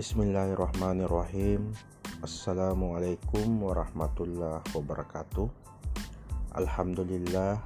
[0.00, 1.76] Bismillahirrahmanirrahim.
[2.24, 5.44] Assalamualaikum warahmatullahi wabarakatuh.
[6.56, 7.60] Alhamdulillah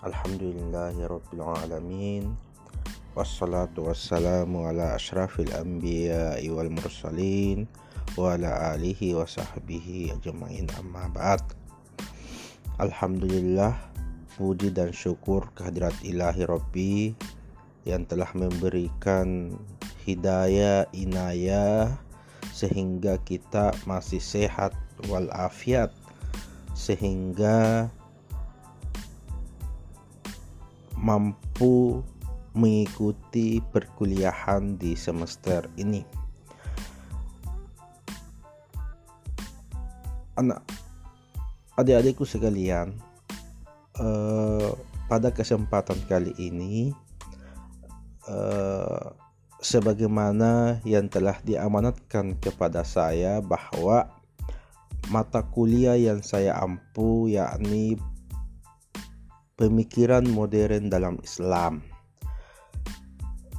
[0.00, 2.32] Alhamdulillahirrabbilalamin
[3.12, 7.68] Wassalatu wassalamu ala ashrafil anbiya wal mursalin
[8.16, 10.72] Wa ala alihi wa sahbihi ajma'in.
[10.80, 11.44] Amma ba'd.
[12.80, 13.76] Alhamdulillah
[14.40, 17.12] Puji dan syukur kehadirat ilahi Rabbi
[17.84, 19.52] Yang telah memberikan
[20.08, 21.92] hidayah inayah
[22.48, 24.72] sehingga kita masih sehat
[25.12, 25.92] walafiat
[26.72, 27.92] sehingga
[30.96, 32.00] mampu
[32.56, 36.02] mengikuti perkuliahan di semester ini.
[40.40, 40.64] Anak
[41.78, 42.96] adik-adikku sekalian,
[44.00, 44.70] eh,
[45.06, 46.90] pada kesempatan kali ini
[48.26, 49.06] eh,
[49.58, 54.06] sebagaimana yang telah diamanatkan kepada saya bahwa
[55.10, 57.98] mata kuliah yang saya ampu yakni
[59.58, 61.82] pemikiran modern dalam Islam.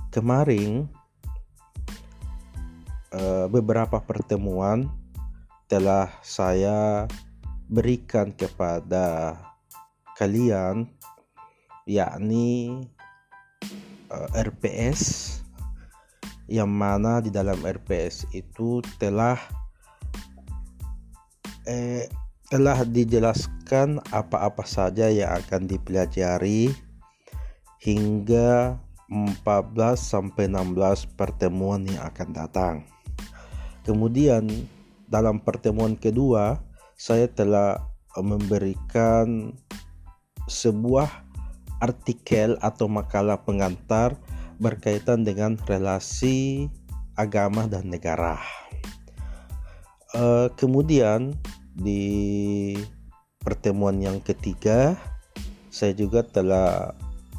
[0.10, 0.88] Kemarin
[3.12, 4.88] eh, beberapa pertemuan
[5.70, 7.06] telah saya
[7.70, 9.38] berikan kepada
[10.18, 10.90] kalian
[11.86, 12.88] yakni
[14.10, 15.39] eh, RPS
[16.50, 19.38] yang mana di dalam RPS itu telah
[21.70, 22.10] eh,
[22.50, 26.74] telah dijelaskan apa-apa saja yang akan dipelajari
[27.78, 29.46] hingga 14
[29.96, 32.76] sampai 16 pertemuan yang akan datang.
[33.86, 34.50] Kemudian
[35.06, 36.62] dalam pertemuan kedua
[36.98, 37.82] saya telah
[38.18, 39.54] memberikan
[40.50, 41.30] sebuah
[41.80, 44.18] artikel atau makalah pengantar
[44.60, 46.68] berkaitan dengan relasi
[47.16, 48.40] agama dan negara.
[50.16, 51.36] Uh, kemudian
[51.76, 52.76] di
[53.40, 55.00] pertemuan yang ketiga,
[55.72, 56.92] saya juga telah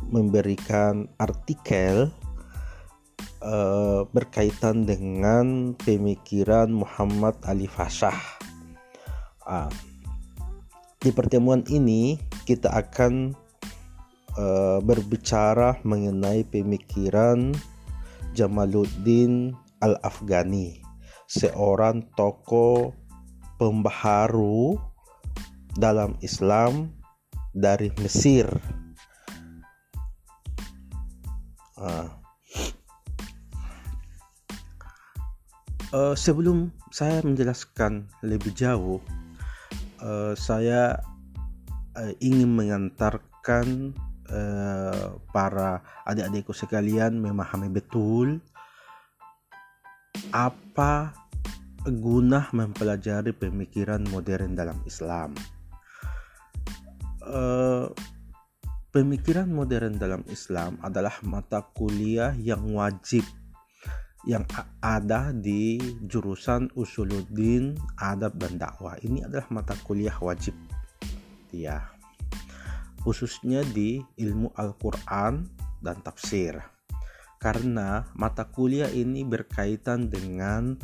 [0.09, 2.09] memberikan artikel
[3.45, 8.17] uh, berkaitan dengan pemikiran Muhammad Ali Fasah.
[9.45, 9.69] Uh,
[11.01, 13.33] di pertemuan ini kita akan
[14.39, 17.55] uh, berbicara mengenai pemikiran
[18.37, 20.79] Jamaluddin Al-Afghani,
[21.27, 22.95] seorang tokoh
[23.59, 24.79] pembaharu
[25.75, 26.95] dalam Islam
[27.57, 28.47] dari Mesir.
[35.91, 39.01] Uh, sebelum saya menjelaskan lebih jauh,
[40.05, 41.01] uh, saya
[41.97, 43.97] uh, ingin mengantarkan
[44.31, 48.39] Eh, para adik-adikku sekalian memahami betul
[50.31, 51.11] apa
[51.83, 55.35] guna mempelajari pemikiran modern dalam Islam.
[57.27, 57.91] Uh,
[58.95, 63.27] pemikiran modern dalam Islam adalah mata kuliah yang wajib
[64.31, 64.47] yang
[64.79, 68.95] ada di jurusan Usuluddin Adab dan Dakwah.
[69.03, 70.55] Ini adalah mata kuliah wajib.
[71.51, 72.00] Ya
[73.01, 75.49] khususnya di ilmu Al-Quran
[75.81, 76.61] dan tafsir
[77.41, 80.77] karena mata kuliah ini berkaitan dengan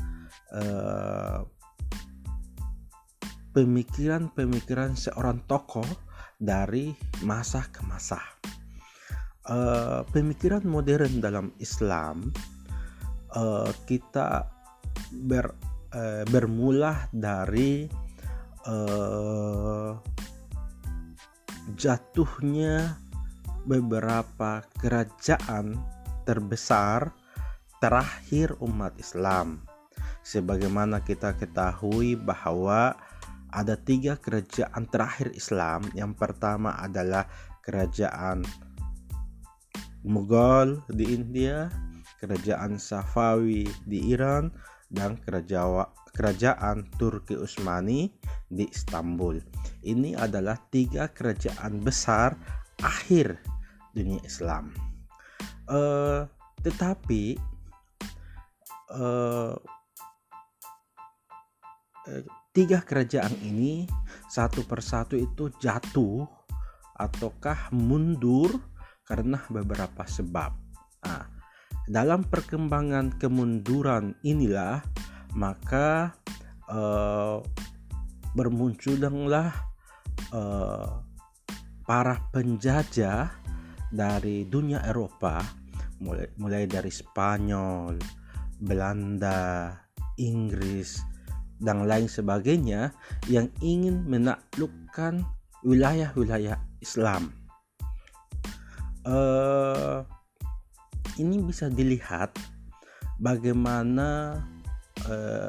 [3.53, 5.85] pemikiran-pemikiran uh, seorang tokoh
[6.41, 8.21] dari masa ke masa.
[9.47, 12.35] Uh, pemikiran modern dalam Islam
[13.37, 14.51] uh, kita
[15.23, 15.55] ber,
[15.95, 17.87] uh, bermula dari
[21.75, 22.95] jatuhnya
[23.67, 25.75] beberapa kerajaan
[26.23, 27.11] terbesar
[27.83, 29.67] terakhir umat Islam.
[30.23, 32.95] Sebagaimana kita ketahui bahwa
[33.51, 35.87] ada tiga kerajaan terakhir Islam.
[35.95, 37.27] Yang pertama adalah
[37.67, 38.47] kerajaan
[40.07, 41.67] Mughal di India,
[42.23, 44.55] kerajaan Safawi di Iran,
[44.87, 48.09] dan kerajaan kerajaan Turki Utsmani
[48.49, 49.37] di Istanbul.
[49.85, 52.33] Ini adalah tiga kerajaan besar
[52.81, 53.37] akhir
[53.93, 54.73] dunia Islam.
[55.69, 56.25] Uh,
[56.65, 57.37] tetapi
[58.97, 59.55] uh,
[62.57, 63.85] tiga kerajaan ini
[64.33, 66.25] satu persatu itu jatuh
[66.97, 68.57] ataukah mundur
[69.05, 70.57] karena beberapa sebab.
[71.05, 71.29] Nah,
[71.87, 74.83] dalam perkembangan kemunduran inilah
[75.37, 76.17] maka
[76.73, 77.45] uh,
[78.33, 79.53] bermunculanlah
[80.33, 81.05] uh,
[81.85, 83.31] para penjajah
[83.93, 85.45] dari dunia Eropa
[86.01, 87.97] mulai mulai dari Spanyol,
[88.61, 89.73] Belanda,
[90.21, 91.01] Inggris,
[91.57, 92.93] dan lain sebagainya
[93.33, 95.25] yang ingin menaklukkan
[95.65, 97.33] wilayah-wilayah Islam.
[99.07, 100.03] Uh,
[101.17, 102.35] ini bisa dilihat
[103.23, 104.43] bagaimana
[105.09, 105.49] uh,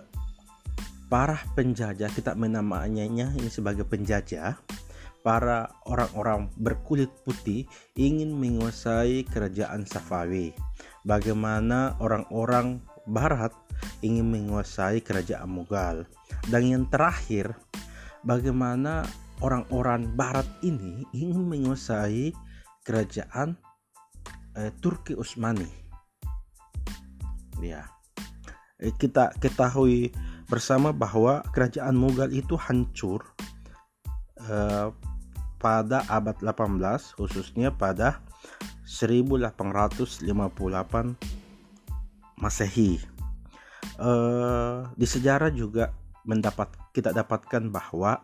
[1.07, 4.59] para penjajah kita menamainya ini sebagai penjajah
[5.25, 7.68] para orang-orang berkulit putih
[8.00, 10.56] ingin menguasai kerajaan Safawi
[11.04, 13.56] bagaimana orang-orang barat
[14.04, 16.03] ingin menguasai kerajaan Mughal.
[16.51, 17.56] Dan yang terakhir,
[18.27, 19.07] bagaimana
[19.39, 22.36] orang-orang barat ini ingin menguasai
[22.83, 23.56] kerajaan
[24.60, 25.69] eh, Turki Utsmani.
[27.63, 27.97] Ya.
[28.77, 30.13] Eh, kita ketahui
[30.45, 33.25] bersama bahwa kerajaan Mughal itu hancur
[34.45, 34.94] eh,
[35.57, 38.21] pada abad 18 khususnya pada
[38.85, 40.21] 1858
[42.38, 43.01] Masehi.
[43.97, 45.89] Uh, di sejarah juga
[46.21, 48.21] mendapat kita dapatkan bahwa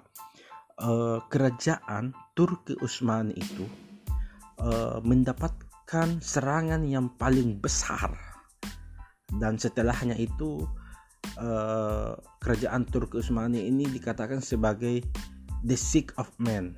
[0.78, 3.66] uh, kerajaan Turki Utsmani itu
[4.62, 8.33] uh, mendapatkan serangan yang paling besar
[9.40, 10.68] dan setelahnya itu
[11.40, 15.02] uh, kerajaan Turki Utsmani ini dikatakan sebagai
[15.64, 16.76] the sick of man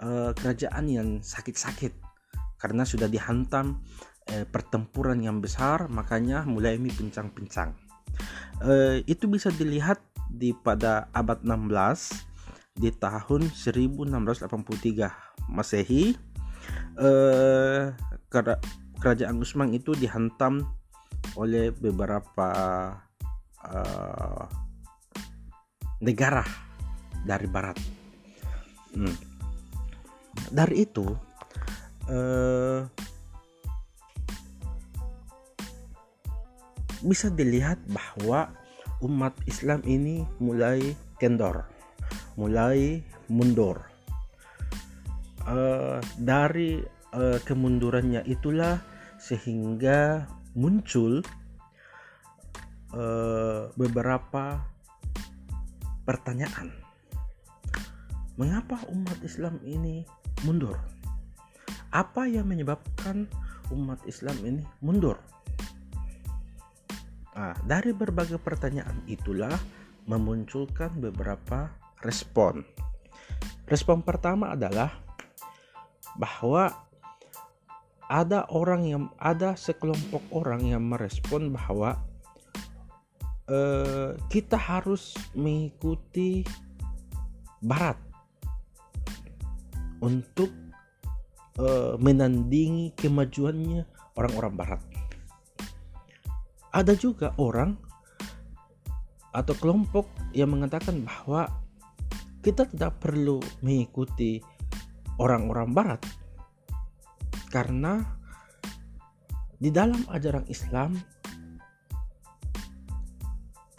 [0.00, 1.92] uh, kerajaan yang sakit-sakit
[2.56, 3.84] karena sudah dihantam
[4.32, 7.76] uh, pertempuran yang besar makanya mulai pincang-pincang
[8.64, 10.00] uh, itu bisa dilihat
[10.34, 12.34] di pada abad 16
[12.74, 14.50] di tahun 1683
[15.46, 16.18] Masehi.
[16.98, 17.94] Uh,
[18.98, 20.64] kerajaan Usman itu dihantam
[21.34, 22.50] oleh beberapa
[23.64, 24.44] uh,
[26.04, 26.44] negara
[27.24, 27.76] dari barat.
[28.94, 29.16] Hmm.
[30.52, 31.06] Dari itu
[32.10, 32.80] uh,
[37.04, 38.52] bisa dilihat bahwa
[39.04, 41.68] umat Islam ini mulai kendor,
[42.38, 43.80] mulai mundur.
[45.44, 46.80] Uh, dari
[47.12, 48.80] uh, kemundurannya itulah
[49.20, 50.24] sehingga
[50.54, 51.20] muncul
[52.94, 54.62] uh, beberapa
[56.06, 56.70] pertanyaan.
[58.34, 60.02] Mengapa umat Islam ini
[60.42, 60.74] mundur?
[61.94, 63.30] Apa yang menyebabkan
[63.70, 65.18] umat Islam ini mundur?
[67.34, 69.54] Nah, dari berbagai pertanyaan itulah
[70.06, 71.70] memunculkan beberapa
[72.02, 72.62] respon.
[73.66, 74.92] Respon pertama adalah
[76.14, 76.83] bahwa
[78.14, 81.98] ada orang yang ada sekelompok orang yang merespon bahwa
[83.50, 86.46] eh, kita harus mengikuti
[87.58, 87.98] Barat
[89.98, 90.54] untuk
[91.58, 93.82] eh, menandingi kemajuannya
[94.14, 94.80] orang-orang Barat.
[96.70, 97.74] Ada juga orang
[99.34, 101.50] atau kelompok yang mengatakan bahwa
[102.46, 104.38] kita tidak perlu mengikuti
[105.18, 106.02] orang-orang barat
[107.54, 108.02] karena
[109.54, 110.98] di dalam ajaran Islam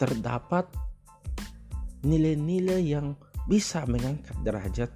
[0.00, 0.64] terdapat
[2.00, 3.12] nilai-nilai yang
[3.44, 4.88] bisa mengangkat derajat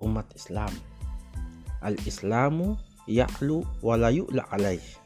[0.00, 0.72] umat Islam.
[1.84, 4.08] Al-Islamu ya'lu wa la
[4.48, 5.04] alaih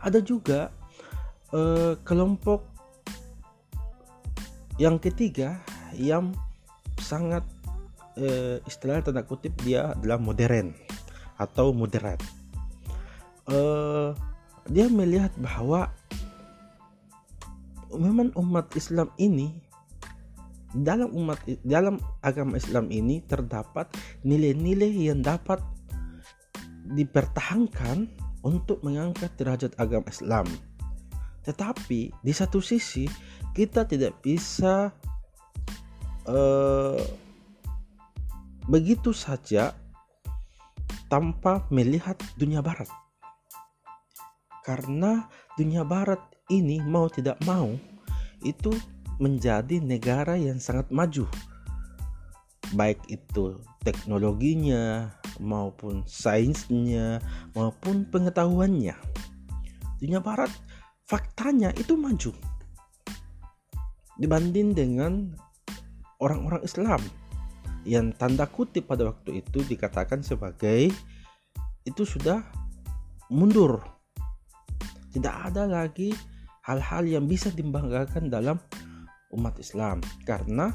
[0.00, 0.72] ada juga
[1.52, 2.64] uh, kelompok
[4.80, 5.60] yang ketiga
[5.92, 6.32] yang
[6.96, 7.44] sangat
[8.16, 10.72] uh, istilah tanda kutip dia adalah modern
[11.40, 12.20] atau moderat
[13.48, 14.12] uh,
[14.68, 15.88] dia melihat bahwa
[17.90, 19.58] memang umat Islam ini
[20.70, 23.90] dalam umat dalam agama Islam ini terdapat
[24.22, 25.58] nilai-nilai yang dapat
[26.94, 28.06] dipertahankan
[28.46, 30.46] untuk mengangkat derajat agama Islam.
[31.42, 33.10] Tetapi di satu sisi
[33.50, 34.94] kita tidak bisa
[36.30, 37.02] uh,
[38.70, 39.74] begitu saja
[41.10, 42.86] tanpa melihat dunia barat.
[44.62, 45.26] Karena
[45.58, 47.74] dunia barat ini mau tidak mau
[48.46, 48.70] itu
[49.20, 51.26] menjadi negara yang sangat maju.
[52.72, 57.18] Baik itu teknologinya, maupun sainsnya
[57.56, 58.94] maupun pengetahuannya.
[59.98, 60.52] Dunia barat
[61.08, 62.30] faktanya itu maju
[64.20, 65.32] dibanding dengan
[66.20, 67.00] orang-orang Islam
[67.88, 70.92] yang tanda kutip pada waktu itu dikatakan sebagai
[71.84, 72.44] itu sudah
[73.32, 73.80] mundur.
[75.10, 76.14] Tidak ada lagi
[76.66, 78.60] hal-hal yang bisa dibanggakan dalam
[79.34, 80.70] umat Islam karena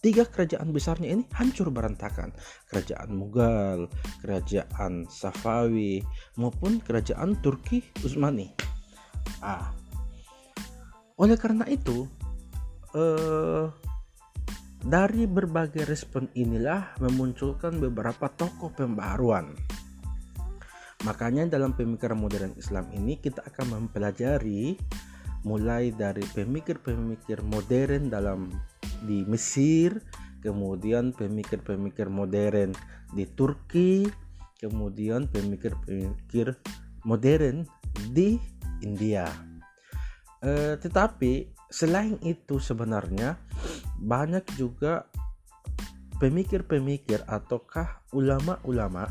[0.00, 2.32] tiga kerajaan besarnya ini hancur berantakan.
[2.68, 3.88] Kerajaan Mughal,
[4.24, 6.04] kerajaan Safawi,
[6.36, 8.52] maupun kerajaan Turki Utsmani.
[9.44, 9.72] Ah.
[11.20, 12.08] Oleh karena itu,
[12.96, 13.68] eh,
[14.80, 19.52] dari berbagai respon inilah memunculkan beberapa tokoh pembaruan.
[21.04, 24.76] Makanya dalam pemikiran modern Islam ini kita akan mempelajari
[25.48, 28.52] mulai dari pemikir-pemikir modern dalam
[29.04, 29.96] di Mesir,
[30.44, 32.76] kemudian pemikir-pemikir modern
[33.16, 34.04] di Turki,
[34.60, 36.60] kemudian pemikir-pemikir
[37.08, 37.64] modern
[38.12, 38.36] di
[38.84, 39.24] India.
[40.40, 43.40] E, tetapi selain itu sebenarnya
[44.00, 45.04] banyak juga
[46.20, 49.08] pemikir-pemikir ataukah ulama-ulama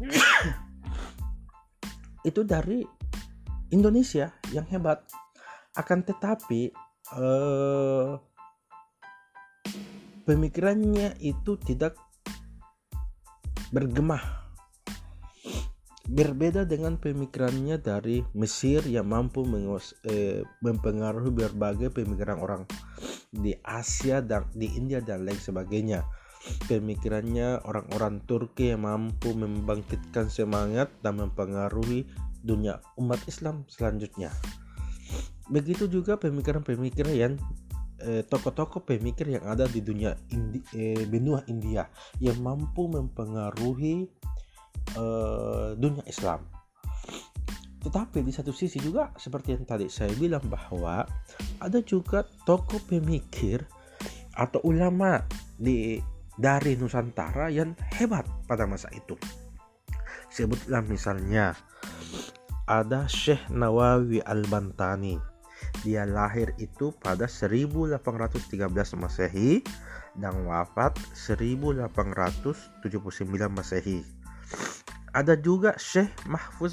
[2.28, 2.84] itu dari
[3.72, 5.00] Indonesia yang hebat.
[5.72, 6.68] Akan tetapi
[7.16, 8.10] eh,
[10.28, 11.96] pemikirannya itu tidak
[13.72, 14.44] bergemah
[16.12, 22.68] berbeda dengan pemikirannya dari Mesir yang mampu mengos, eh, mempengaruhi berbagai pemikiran orang
[23.32, 26.04] di Asia dan di India dan lain sebagainya.
[26.68, 32.04] Pemikirannya orang-orang Turki yang mampu membangkitkan semangat dan mempengaruhi
[32.44, 34.28] dunia umat Islam selanjutnya.
[35.48, 37.34] Begitu juga pemikiran-pemikiran yang
[38.02, 41.86] eh, tokoh-tokoh pemikir yang ada di dunia Indi, eh, benua India
[42.18, 44.10] yang mampu mempengaruhi
[44.98, 46.51] uh, dunia Islam.
[47.82, 51.02] Tetapi di satu sisi juga seperti yang tadi saya bilang bahwa
[51.58, 53.66] ada juga tokoh pemikir
[54.38, 55.20] atau ulama
[55.58, 55.98] di
[56.38, 59.18] dari Nusantara yang hebat pada masa itu.
[60.32, 61.52] Sebutlah misalnya
[62.70, 65.18] ada Syekh Nawawi Al-Bantani.
[65.86, 67.98] Dia lahir itu pada 1813
[68.98, 69.62] Masehi
[70.18, 72.82] dan wafat 1879
[73.50, 74.02] Masehi
[75.12, 76.72] ada juga Syekh Mahfuz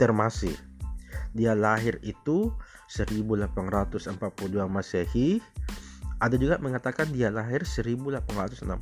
[0.00, 0.56] Al-Termasi.
[1.36, 2.48] Dia lahir itu
[2.88, 4.16] 1842
[4.64, 5.44] Masehi.
[6.24, 8.80] Ada juga mengatakan dia lahir 1868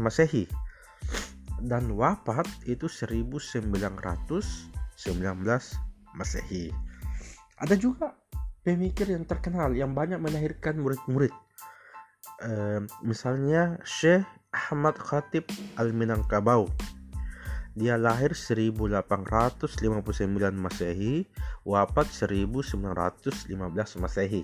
[0.00, 0.48] Masehi.
[1.60, 3.76] Dan wafat itu 1919
[6.16, 6.72] Masehi.
[7.60, 8.16] Ada juga
[8.64, 11.36] pemikir yang terkenal yang banyak melahirkan murid-murid.
[12.40, 14.24] Uh, misalnya Syekh
[14.56, 15.44] Ahmad Khatib
[15.76, 16.72] Al-Minangkabau
[17.74, 19.10] dia lahir 1859
[20.54, 21.26] Masehi,
[21.66, 24.42] wafat 1915 Masehi.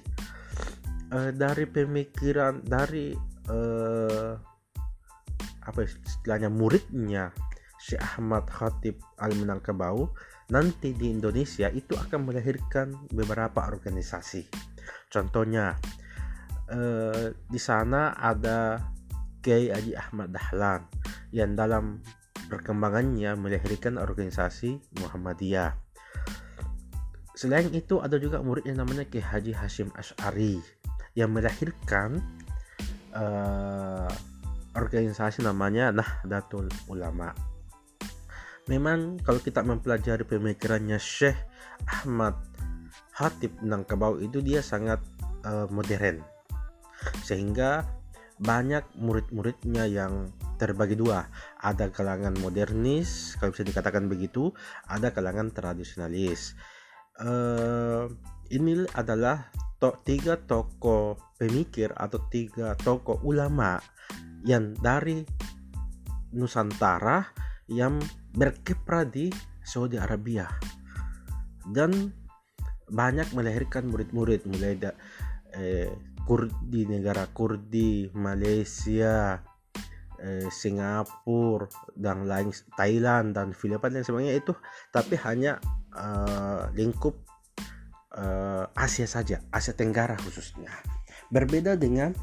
[1.11, 3.15] Uh, dari pemikiran dari
[3.51, 4.39] uh,
[5.67, 7.35] apa istilahnya muridnya
[7.83, 10.11] Syekh Ahmad Khatib Al Minangkabau
[10.51, 14.47] nanti di Indonesia itu akan melahirkan beberapa organisasi.
[15.11, 15.75] Contohnya
[16.71, 18.79] uh, di sana ada
[19.41, 20.85] Kiai Haji Ahmad Dahlan
[21.33, 22.03] yang dalam
[22.51, 25.79] perkembangannya melahirkan organisasi Muhammadiyah.
[27.39, 30.61] Selain itu ada juga murid yang namanya Kiai Haji Hashim Ash'ari
[31.17, 32.21] yang melahirkan
[33.15, 34.11] uh,
[34.75, 37.33] organisasi namanya Nahdlatul Ulama.
[38.69, 41.39] Memang kalau kita mempelajari pemikirannya Syekh
[41.89, 42.37] Ahmad
[43.17, 45.01] Hatib Nangkabau itu dia sangat
[45.49, 46.21] uh, modern
[47.25, 47.89] sehingga
[48.41, 50.29] banyak murid-muridnya yang
[50.61, 51.25] terbagi dua.
[51.65, 54.53] Ada kalangan modernis kalau bisa dikatakan begitu
[54.85, 56.53] ada kalangan tradisionalis.
[57.17, 58.13] Uh,
[58.53, 59.49] ini adalah
[59.81, 63.81] to tiga tokoh pemikir atau tiga tokoh ulama
[64.45, 65.25] yang dari
[66.37, 67.25] Nusantara
[67.73, 67.97] yang
[68.37, 69.33] berkiprah di
[69.65, 70.47] Saudi Arabia.
[71.65, 72.13] Dan
[72.91, 74.91] banyak melahirkan murid-murid mulai da,
[75.55, 75.91] eh,
[76.27, 79.39] Kurdi negara Kurdi Malaysia
[80.21, 84.53] eh, Singapura dan lain Thailand dan Filipina dan sebagainya itu
[84.93, 85.59] tapi hanya
[85.97, 87.17] uh, lingkup
[88.15, 90.71] uh, Asia saja Asia Tenggara khususnya.
[91.31, 92.15] Berbeda dengan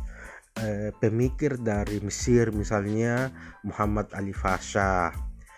[0.60, 3.32] uh, pemikir dari Mesir misalnya
[3.66, 5.12] Muhammad Ali Fasha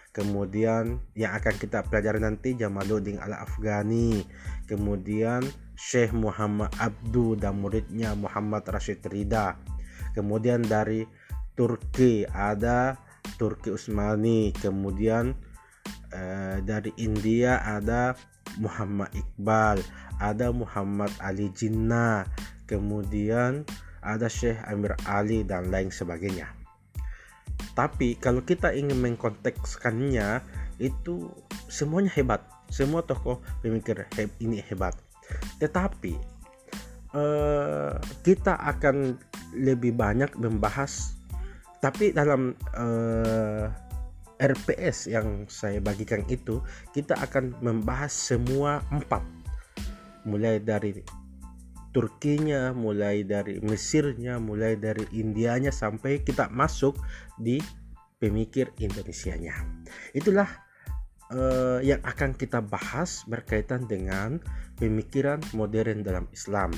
[0.09, 4.25] kemudian yang akan kita pelajari nanti Jamaluddin Al Afghani
[4.65, 5.45] kemudian
[5.79, 9.55] Syekh Muhammad Abdu dan muridnya Muhammad Rashid Rida.
[10.11, 11.07] Kemudian dari
[11.59, 12.23] Turki.
[12.23, 12.95] Ada
[13.35, 15.35] Turki Usmani, kemudian
[16.15, 18.15] eh, dari India ada
[18.63, 19.83] Muhammad Iqbal,
[20.23, 22.23] ada Muhammad Ali Jinnah,
[22.63, 23.67] kemudian
[23.99, 26.47] ada Syekh Amir Ali dan lain sebagainya.
[27.75, 30.39] Tapi kalau kita ingin mengkontekskannya
[30.79, 31.27] itu
[31.67, 34.07] semuanya hebat, semua tokoh pemikir
[34.39, 34.95] ini hebat.
[35.59, 36.15] Tetapi
[37.13, 39.19] uh, kita akan
[39.53, 41.18] lebih banyak membahas
[41.79, 43.67] tapi dalam uh,
[44.39, 46.63] RPS yang saya bagikan itu
[46.95, 49.23] kita akan membahas semua empat
[50.23, 51.03] mulai dari
[51.89, 56.93] Turkinya, mulai dari Mesirnya, mulai dari Indianya sampai kita masuk
[57.41, 57.57] di
[58.21, 59.57] pemikir Indonesianya.
[60.13, 60.45] Itulah
[61.33, 64.37] uh, yang akan kita bahas berkaitan dengan
[64.77, 66.69] pemikiran modern dalam Islam.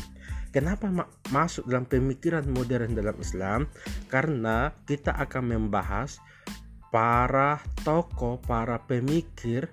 [0.52, 3.72] Kenapa ma masuk dalam pemikiran modern dalam Islam?
[4.12, 6.20] Karena kita akan membahas
[6.92, 9.72] para tokoh, para pemikir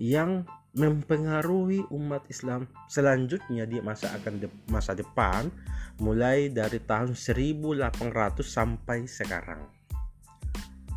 [0.00, 5.46] yang mempengaruhi umat Islam selanjutnya di masa akan de masa depan
[6.02, 7.94] mulai dari tahun 1800
[8.42, 9.62] sampai sekarang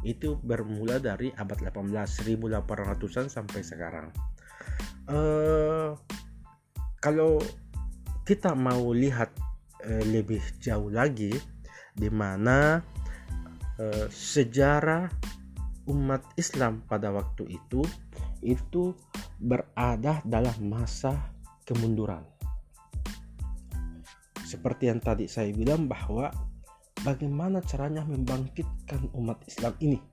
[0.01, 4.09] itu bermula dari abad 18 1800-an sampai sekarang
[5.13, 5.93] uh,
[6.97, 7.37] kalau
[8.27, 9.31] kita mau lihat
[9.87, 11.31] uh, lebih jauh lagi
[11.95, 12.83] di mana
[13.79, 15.07] uh, sejarah
[15.87, 17.87] umat Islam pada waktu itu
[18.43, 18.91] itu
[19.39, 21.31] berada dalam masa
[21.63, 22.19] kemunduran.
[24.43, 26.27] Seperti yang tadi saya bilang bahwa
[27.07, 30.03] bagaimana caranya membangkitkan umat Islam ini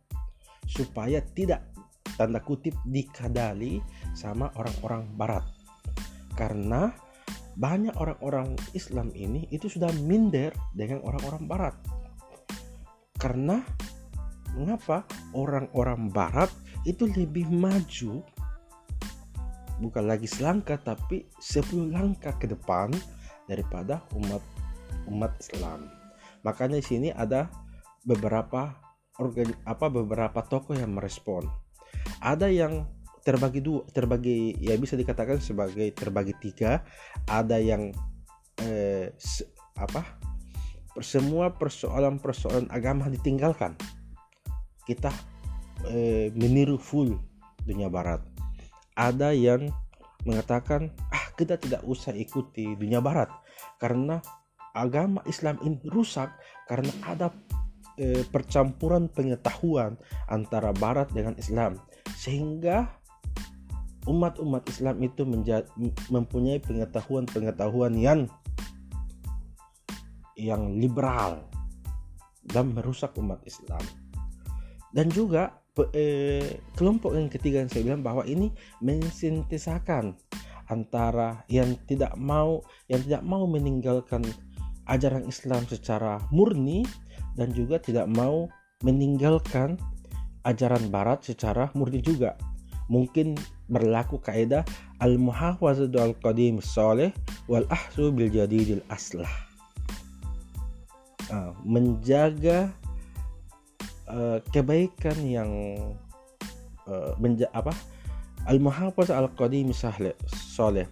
[0.70, 1.66] supaya tidak
[2.14, 3.82] tanda kutip dikadali
[4.14, 5.44] sama orang-orang barat.
[6.34, 7.03] Karena
[7.54, 11.74] banyak orang-orang Islam ini itu sudah minder dengan orang-orang barat.
[13.18, 13.62] Karena
[14.54, 16.50] mengapa orang-orang barat
[16.84, 18.20] itu lebih maju
[19.82, 22.94] bukan lagi selangkah tapi 10 langkah ke depan
[23.50, 24.42] daripada umat
[25.10, 25.90] umat Islam.
[26.44, 27.48] Makanya di sini ada
[28.04, 28.76] beberapa
[29.18, 31.48] organ apa beberapa tokoh yang merespon.
[32.20, 32.84] Ada yang
[33.24, 36.84] terbagi dua, terbagi ya bisa dikatakan sebagai terbagi tiga.
[37.26, 37.90] Ada yang
[38.60, 40.20] eh, se, apa
[41.02, 43.74] semua persoalan-persoalan agama ditinggalkan.
[44.84, 45.10] Kita
[45.88, 47.16] eh, meniru full
[47.64, 48.34] dunia barat
[48.94, 49.70] ada yang
[50.24, 53.28] mengatakan ah kita tidak usah ikuti dunia barat
[53.82, 54.22] karena
[54.72, 56.32] agama Islam ini rusak
[56.70, 57.28] karena ada
[58.00, 59.98] e, percampuran pengetahuan
[60.30, 61.76] antara barat dengan Islam
[62.16, 62.88] sehingga
[64.04, 65.24] umat-umat Islam itu
[66.12, 68.28] mempunyai pengetahuan-pengetahuan yang
[70.34, 71.46] yang liberal
[72.44, 73.80] dan merusak umat Islam.
[74.94, 75.64] Dan juga
[75.94, 78.52] eh, kelompok yang ketiga yang saya bilang bahwa ini
[78.84, 80.14] mensintesakan
[80.68, 84.24] antara yang tidak mau yang tidak mau meninggalkan
[84.88, 86.84] ajaran Islam secara murni
[87.34, 88.48] dan juga tidak mau
[88.84, 89.80] meninggalkan
[90.44, 92.36] ajaran barat secara murni juga.
[92.92, 93.34] Mungkin
[93.70, 94.64] berlaku kaidah
[95.00, 97.10] al muhafazatu al qadim soleh
[97.48, 99.30] wal ahsu bil jadidil aslah.
[101.32, 102.68] Uh, menjaga
[104.12, 105.50] uh, kebaikan yang
[106.84, 107.72] uh, menja apa?
[108.44, 110.84] Al-muhafaz al-qadim soleh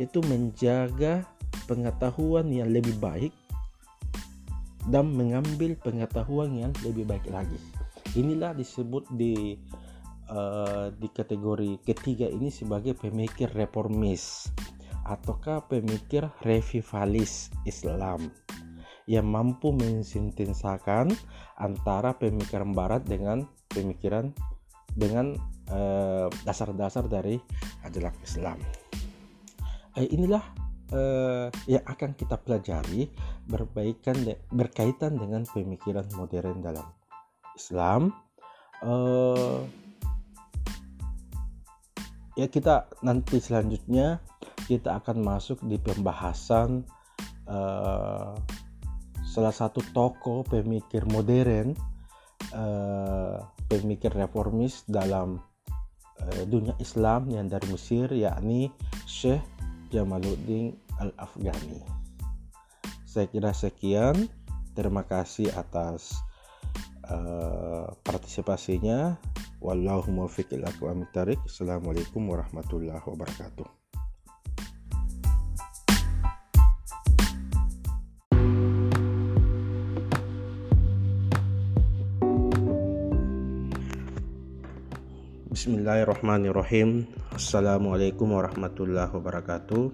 [0.00, 1.20] itu menjaga
[1.68, 3.28] pengetahuan yang lebih baik
[4.88, 7.60] dan mengambil pengetahuan yang lebih baik lagi.
[8.16, 9.60] Inilah disebut di
[10.30, 14.48] uh, di kategori ketiga ini sebagai pemikir reformis
[15.04, 18.32] ataukah pemikir revivalis Islam
[19.04, 21.12] yang mampu mensintesakan
[21.60, 24.32] antara pemikiran barat dengan pemikiran
[24.94, 25.36] dengan
[25.68, 27.36] eh, dasar-dasar uh, dari
[27.84, 28.58] ajaran Islam.
[29.98, 30.42] Eh, inilah
[30.94, 33.10] uh, yang akan kita pelajari
[33.46, 36.86] berbaikan de berkaitan dengan pemikiran modern dalam
[37.54, 38.10] Islam.
[38.82, 39.62] Uh,
[42.34, 44.18] ya kita nanti selanjutnya
[44.66, 46.82] kita akan masuk di pembahasan
[47.46, 48.34] uh,
[49.24, 51.74] salah satu tokoh pemikir modern,
[52.54, 55.42] uh, pemikir reformis dalam
[56.22, 58.70] uh, dunia Islam yang dari Mesir, yakni
[59.10, 59.42] Syekh
[59.90, 61.82] Jamaluddin Al-Afghani.
[63.06, 64.26] Saya kira sekian.
[64.74, 66.18] Terima kasih atas
[67.06, 69.14] uh, partisipasinya.
[69.64, 73.64] Wallahu muwaffiq Assalamualaikum warahmatullahi wabarakatuh.
[85.48, 87.08] Bismillahirrahmanirrahim.
[87.32, 89.88] Assalamualaikum warahmatullahi wabarakatuh.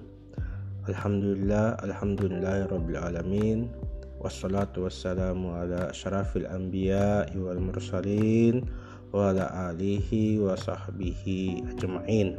[0.91, 3.71] Alhamdulillah Alhamdulillahirrabbilalamin
[4.19, 8.69] Wassalatu wassalamu ala ashrafil anbiya wal mursalin
[9.11, 12.39] Wa ala alihi wa sahbihi ajma'in.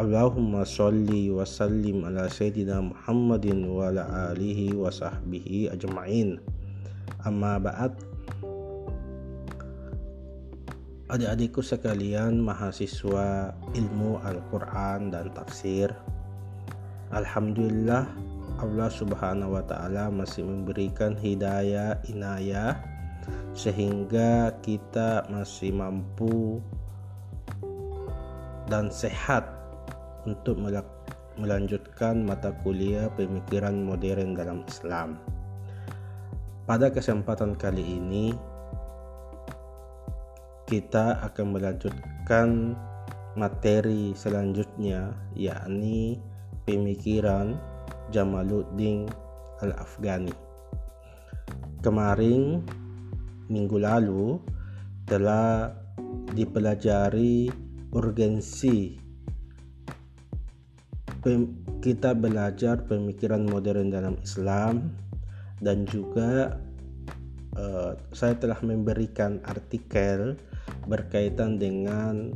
[0.00, 6.40] Allahumma salli wa sallim ala sayyidina Muhammadin wa ala alihi wa sahbihi ajma'in.
[7.28, 7.92] Amma ba'd.
[11.10, 15.92] Adik-adikku sekalian mahasiswa ilmu Al-Quran dan tafsir.
[17.10, 18.06] Alhamdulillah
[18.62, 22.78] Allah subhanahu wa ta'ala masih memberikan hidayah inayah
[23.52, 26.60] sehingga kita masih mampu
[28.70, 29.46] dan sehat
[30.28, 30.60] untuk
[31.40, 35.18] melanjutkan mata kuliah pemikiran modern dalam Islam
[36.70, 38.30] pada kesempatan kali ini
[40.70, 42.78] kita akan melanjutkan
[43.34, 46.22] materi selanjutnya yakni
[46.62, 47.58] pemikiran
[48.14, 49.10] Jamaluddin
[49.66, 50.30] Al-Afghani.
[51.82, 52.62] Kemarin
[53.50, 54.38] minggu lalu
[55.04, 55.74] telah
[56.32, 57.50] dipelajari
[57.90, 59.10] urgensi
[61.84, 64.94] kita belajar pemikiran modern dalam Islam
[65.60, 66.56] dan juga
[67.60, 70.40] uh, saya telah memberikan artikel
[70.88, 72.32] berkaitan dengan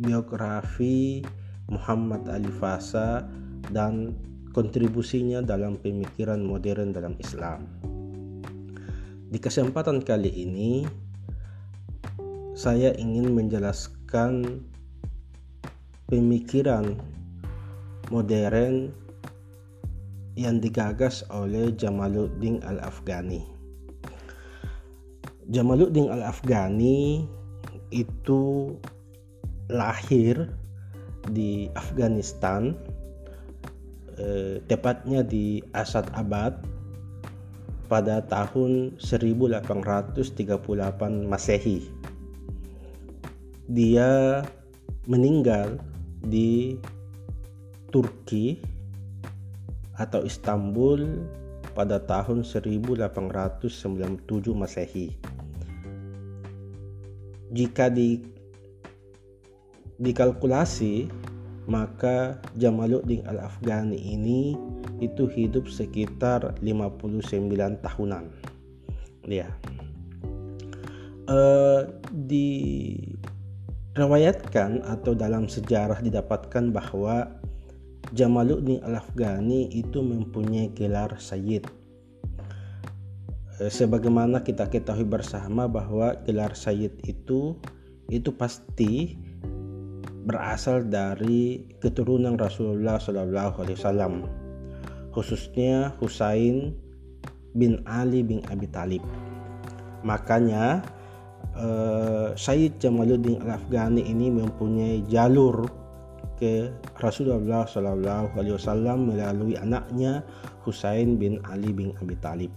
[0.00, 1.20] biografi
[1.68, 3.26] Muhammad Ali Fasa
[3.68, 4.16] dan
[4.56, 7.68] kontribusinya dalam pemikiran modern dalam Islam.
[9.26, 10.86] Di kesempatan kali ini
[12.54, 14.62] saya ingin menjelaskan
[16.06, 16.94] pemikiran
[18.14, 18.94] modern
[20.38, 23.42] yang digagas oleh Jamaluddin Al-Afghani.
[25.50, 27.26] Jamaluddin Al-Afghani
[27.90, 28.70] itu
[29.66, 30.54] lahir
[31.34, 32.78] di Afghanistan
[34.22, 36.75] eh, tepatnya di Asad Abad
[37.86, 40.20] pada tahun 1838
[41.26, 41.90] Masehi.
[43.66, 44.42] Dia
[45.06, 45.78] meninggal
[46.22, 46.78] di
[47.90, 48.62] Turki
[49.96, 51.24] atau Istanbul
[51.72, 53.70] pada tahun 1897
[54.52, 55.16] Masehi
[57.54, 58.22] jika di
[59.96, 61.08] dikalkulasi
[61.66, 64.54] maka Jamaluddin Al-Afghani ini
[65.02, 68.30] itu hidup sekitar 59 tahunan.
[69.26, 69.50] Ya
[71.26, 77.26] uh, diriwayatkan atau dalam sejarah didapatkan bahwa
[78.14, 81.66] Jamaluddin Al-Afghani itu mempunyai gelar Sayyid.
[83.58, 87.58] Eh, sebagaimana kita ketahui bersama bahwa gelar Sayyid itu
[88.06, 89.18] itu pasti
[90.26, 94.14] berasal dari keturunan Rasulullah Shallallahu Alaihi Wasallam
[95.14, 96.76] khususnya Husain
[97.56, 99.00] bin Ali bin Abi Talib.
[100.04, 100.84] Makanya
[101.56, 105.64] eh, Sayyid Jamaluddin Al Afghani ini mempunyai jalur
[106.36, 106.68] ke
[107.00, 110.20] Rasulullah Shallallahu Alaihi Wasallam melalui anaknya
[110.68, 112.52] Husain bin Ali bin Abi Talib.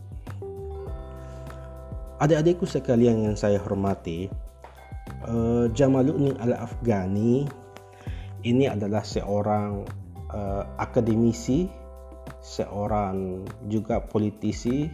[2.19, 4.27] Adik-adikku sekalian yang saya hormati,
[5.23, 7.47] uh, Jamaluddin Al-Afghani
[8.43, 9.83] ini adalah seorang
[10.31, 11.67] uh, akademisi,
[12.39, 14.87] seorang juga politisi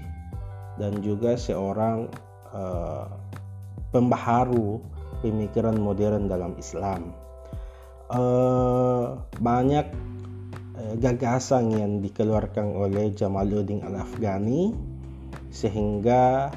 [0.81, 2.09] dan juga seorang
[2.51, 3.05] uh,
[3.93, 4.81] pembaharu
[5.21, 7.13] pemikiran modern dalam Islam.
[8.05, 9.89] Uh, banyak
[10.99, 14.75] gagasan yang dikeluarkan oleh Jamaluddin Al-Afghani
[15.49, 16.51] sehingga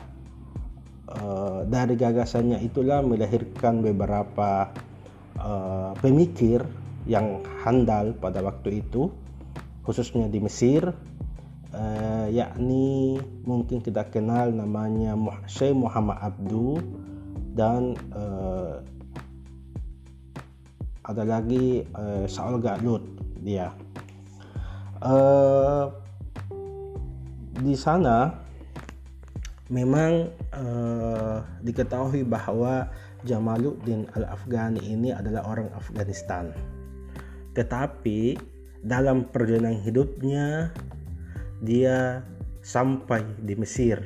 [1.08, 4.74] uh, dari gagasannya itulah melahirkan beberapa
[5.38, 6.66] uh, pemikir
[7.08, 9.08] yang handal pada waktu itu
[9.86, 10.84] khususnya di Mesir
[11.72, 13.16] uh, yakni
[13.48, 15.16] mungkin kita kenal namanya
[15.48, 16.82] Syekh Muhammad Abdu
[17.56, 18.84] dan uh,
[21.08, 23.00] ada lagi uh, Saul Galut
[23.40, 23.72] dia.
[25.00, 25.88] Uh,
[27.58, 28.44] di sana
[29.72, 32.92] memang uh, diketahui bahwa
[33.26, 36.54] Jamaluddin Al-Afghani ini adalah orang Afghanistan.
[37.54, 38.38] Tetapi
[38.86, 40.70] dalam perjalanan hidupnya
[41.58, 42.22] dia
[42.62, 43.98] sampai di Mesir.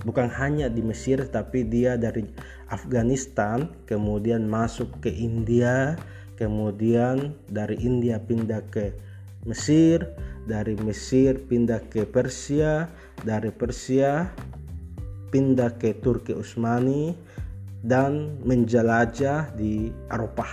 [0.00, 2.24] Bukan hanya di Mesir tapi dia dari
[2.72, 6.00] Afghanistan kemudian masuk ke India,
[6.40, 8.96] kemudian dari India pindah ke
[9.44, 10.08] Mesir,
[10.48, 12.88] dari Mesir pindah ke Persia,
[13.20, 14.24] dari Persia
[15.30, 17.14] pindah ke Turki Utsmani
[17.80, 20.46] dan menjelajah di Eropa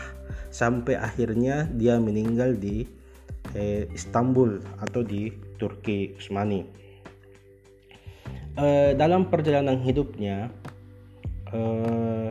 [0.51, 2.87] sampai akhirnya dia meninggal di
[3.55, 6.61] eh, Istanbul atau di Turki Utsmani.
[8.57, 10.49] Eh, dalam perjalanan hidupnya
[11.51, 12.29] eh,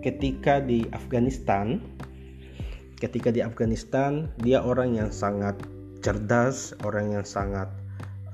[0.00, 1.78] ketika di Afghanistan
[3.02, 5.58] ketika di Afghanistan dia orang yang sangat
[6.02, 7.66] cerdas, orang yang sangat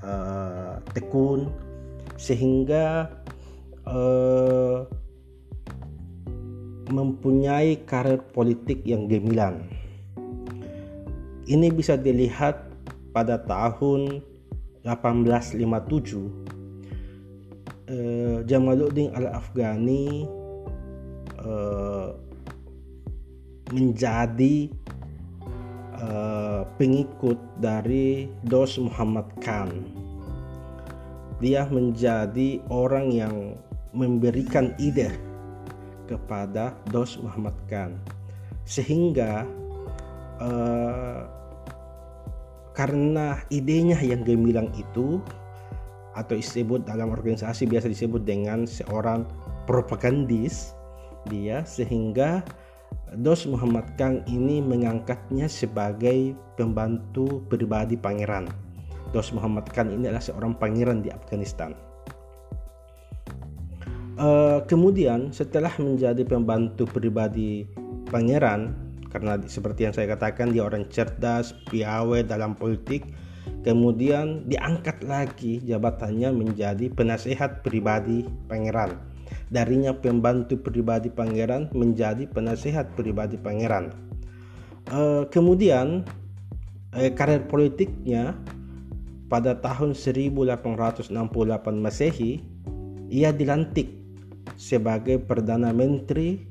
[0.05, 1.49] uh, tekun,
[2.21, 3.09] sehingga
[3.89, 4.85] uh,
[6.89, 9.69] mempunyai karir politik yang gemilang.
[11.49, 12.69] Ini bisa dilihat
[13.13, 14.21] pada tahun
[14.85, 15.59] 1857
[17.89, 20.25] eh, Jamaluddin Al-Afghani
[21.41, 22.09] eh,
[23.69, 24.55] menjadi
[25.97, 29.69] eh, pengikut dari Dos Muhammad Khan.
[31.39, 33.55] Dia menjadi orang yang
[33.95, 35.28] memberikan ide
[36.09, 37.93] kepada Dos Muhammad Khan
[38.65, 39.45] sehingga
[40.41, 41.29] uh,
[42.73, 45.21] karena idenya yang gemilang itu
[46.17, 49.23] atau disebut dalam organisasi biasa disebut dengan seorang
[49.69, 50.73] propagandis
[51.29, 52.41] dia sehingga
[53.09, 58.45] Dos Muhammad Khan ini mengangkatnya sebagai pembantu pribadi pangeran.
[59.09, 61.73] Dos Muhammad Khan ini adalah seorang pangeran di Afghanistan.
[64.19, 67.63] Uh, kemudian setelah menjadi pembantu pribadi
[68.11, 68.75] pangeran
[69.07, 73.07] karena seperti yang saya katakan dia orang cerdas, piawai dalam politik,
[73.63, 78.99] kemudian diangkat lagi jabatannya menjadi penasehat pribadi pangeran.
[79.49, 83.95] Darinya pembantu pribadi pangeran menjadi penasehat pribadi pangeran.
[84.91, 86.03] Uh, kemudian
[86.91, 88.37] uh, karir politiknya
[89.31, 91.07] pada tahun 1868
[91.71, 92.43] Masehi
[93.09, 93.98] ia dilantik
[94.59, 96.43] sebagai Perdana Menteri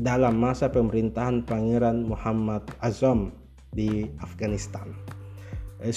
[0.00, 3.36] dalam masa pemerintahan Pangeran Muhammad Azam
[3.76, 4.88] di Afghanistan.
[5.84, 5.92] Eh,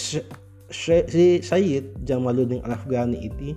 [0.73, 3.55] Syed Jamaluddin Al-Afghani ini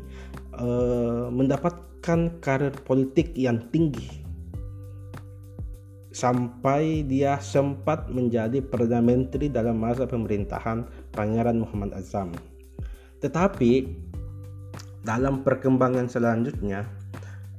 [0.55, 4.23] uh, mendapatkan karir politik yang tinggi
[6.17, 12.33] sampai dia sempat menjadi Perdana Menteri dalam masa pemerintahan Pangeran Muhammad Azam.
[13.21, 13.85] Tetapi
[15.05, 16.89] dalam perkembangan selanjutnya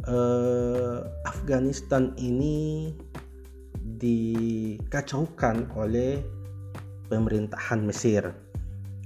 [0.08, 2.92] uh, Afghanistan ini
[4.00, 6.24] dikacaukan oleh
[7.12, 8.32] pemerintahan Mesir.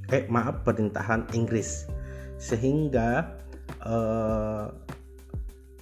[0.09, 1.89] Eh maaf pemerintahan Inggris.
[2.41, 3.37] Sehingga
[3.85, 4.69] uh,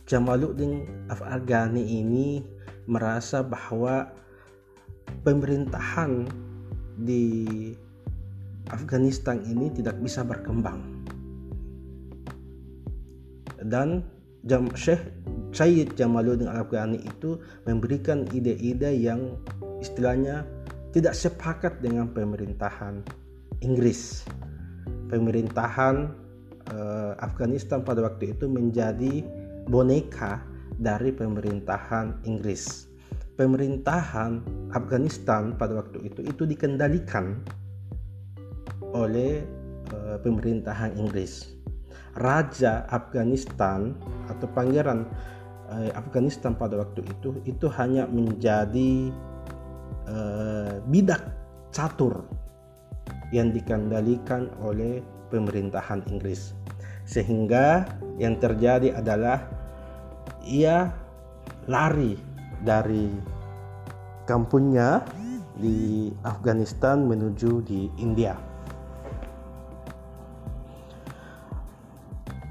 [0.09, 2.41] Jamaluddin Afghani ini
[2.89, 4.09] merasa bahwa
[5.21, 6.25] pemerintahan
[6.99, 7.69] di
[8.69, 10.81] Afghanistan ini tidak bisa berkembang.
[13.59, 15.03] Dan Jam Syekh
[15.49, 19.35] Syed Jamaluddin Al-Afghani itu memberikan ide-ide yang
[19.81, 20.45] istilahnya
[20.93, 23.01] tidak sepakat dengan pemerintahan
[23.65, 24.25] Inggris.
[25.09, 26.13] Pemerintahan
[26.69, 29.25] uh, Afghanistan pada waktu itu menjadi
[29.65, 30.45] boneka
[30.77, 32.87] dari pemerintahan Inggris.
[33.35, 34.43] Pemerintahan
[34.75, 37.41] Afghanistan pada waktu itu itu dikendalikan
[38.93, 39.41] oleh
[39.93, 41.58] uh, pemerintahan Inggris
[42.17, 43.93] raja Afghanistan
[44.31, 45.05] atau pangeran
[45.73, 49.13] eh, Afghanistan pada waktu itu itu hanya menjadi
[50.09, 51.21] eh, bidak
[51.69, 52.25] catur
[53.29, 56.57] yang dikendalikan oleh pemerintahan Inggris.
[57.05, 57.85] Sehingga
[58.17, 59.45] yang terjadi adalah
[60.45, 60.89] ia
[61.69, 62.17] lari
[62.65, 63.13] dari
[64.25, 65.05] kampungnya
[65.57, 68.48] di Afghanistan menuju di India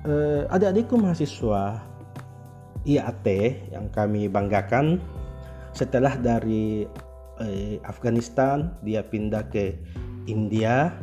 [0.07, 1.83] eh, adik-adikku mahasiswa
[2.87, 3.27] IAT
[3.75, 5.03] yang kami banggakan
[5.75, 6.87] setelah dari
[7.43, 9.79] eh, Afghanistan dia pindah ke
[10.29, 10.95] India.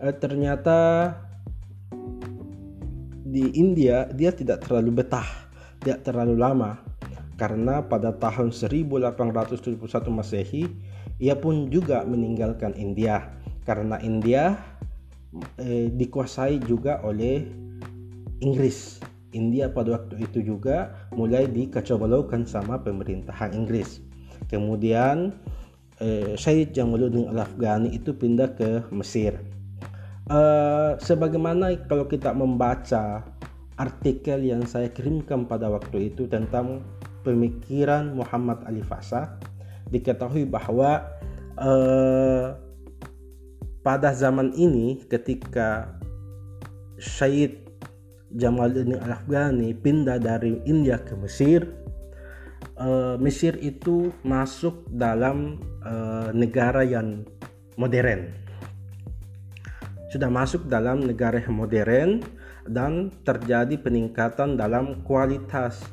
[0.00, 1.12] Eh, ternyata
[3.24, 5.44] di India dia tidak terlalu betah
[5.84, 6.80] tidak terlalu lama.
[7.34, 9.76] Karena pada tahun 1871
[10.08, 10.64] Masehi
[11.20, 13.36] ia pun juga meninggalkan India.
[13.68, 14.56] Karena India
[15.60, 17.63] eh, dikuasai juga oleh
[18.40, 18.98] Inggris.
[19.34, 23.98] India pada waktu itu juga mulai dikacau-balaukan sama pemerintahan Inggris.
[24.46, 25.34] Kemudian
[25.98, 29.34] eh, Syed Jamaluddin Al-Afghani itu pindah ke Mesir.
[30.30, 33.26] Eh, sebagaimana kalau kita membaca
[33.74, 36.86] artikel yang saya kirimkan pada waktu itu tentang
[37.26, 39.34] pemikiran Muhammad Ali Fasa,
[39.90, 41.02] diketahui bahwa
[41.58, 42.54] eh,
[43.84, 45.92] pada zaman ini ketika
[46.96, 47.63] Syed
[48.34, 51.70] Jamaluddin Al-Afghani pindah dari India ke Mesir.
[52.74, 57.22] Uh, Mesir itu masuk dalam uh, negara yang
[57.78, 58.34] modern.
[60.10, 62.10] Sudah masuk dalam negara yang modern
[62.66, 65.86] dan terjadi peningkatan dalam kualitas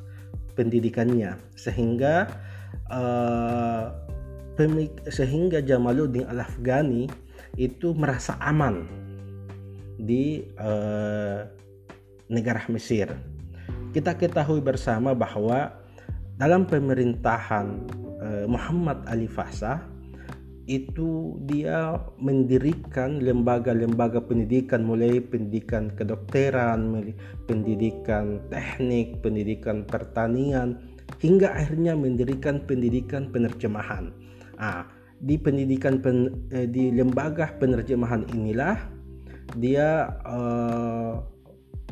[0.58, 1.38] pendidikannya.
[1.54, 2.26] Sehingga
[2.90, 3.94] uh,
[5.10, 7.06] sehingga Jamaluddin Al-Afghani
[7.58, 8.86] itu merasa aman
[10.02, 11.61] di uh,
[12.32, 13.12] negara Mesir.
[13.92, 15.76] Kita ketahui bersama bahwa
[16.40, 17.68] dalam pemerintahan
[18.24, 19.84] uh, Muhammad Ali Fasa
[20.72, 27.12] itu dia mendirikan lembaga-lembaga pendidikan mulai pendidikan kedokteran,
[27.50, 30.80] pendidikan teknik, pendidikan pertanian
[31.20, 34.16] hingga akhirnya mendirikan pendidikan penerjemahan.
[34.56, 34.88] Ah,
[35.20, 38.78] di pendidikan pen, eh, di lembaga penerjemahan inilah
[39.58, 41.20] dia uh,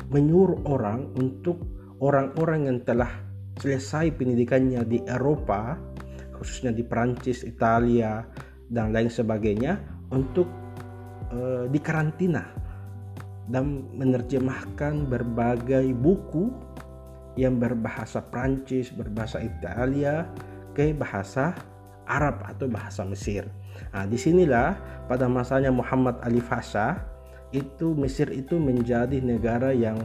[0.09, 1.61] menyuruh orang untuk
[2.01, 3.09] orang-orang yang telah
[3.59, 5.77] selesai pendidikannya di Eropa
[6.39, 8.23] khususnya di Prancis, Italia,
[8.71, 9.75] dan lain sebagainya
[10.15, 10.47] untuk
[11.35, 12.47] uh, dikarantina
[13.51, 16.47] dan menerjemahkan berbagai buku
[17.35, 20.29] yang berbahasa Prancis, berbahasa Italia
[20.71, 21.51] ke bahasa
[22.07, 23.45] Arab atau bahasa Mesir.
[23.91, 24.77] Nah, di sinilah
[25.09, 27.08] pada masanya Muhammad Ali Fasa
[27.51, 29.97] itu Mesir itu menjadi negara yang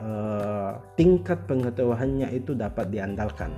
[0.00, 3.52] uh, tingkat pengetahuannya itu dapat diandalkan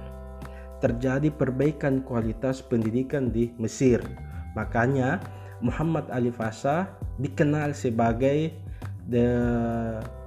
[0.85, 4.05] terjadi perbaikan kualitas pendidikan di Mesir.
[4.53, 5.17] Makanya
[5.65, 8.53] Muhammad Ali Fasa dikenal sebagai
[9.09, 9.25] the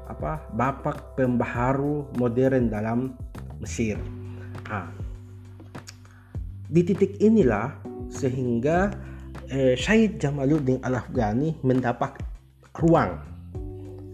[0.09, 3.13] apa bapak pembaharu modern dalam
[3.61, 4.01] Mesir.
[4.65, 4.89] Nah,
[6.65, 7.77] di titik inilah
[8.09, 8.89] sehingga
[9.53, 12.17] eh, Syed Jamaluddin Al-Afghani mendapat
[12.79, 13.17] ruang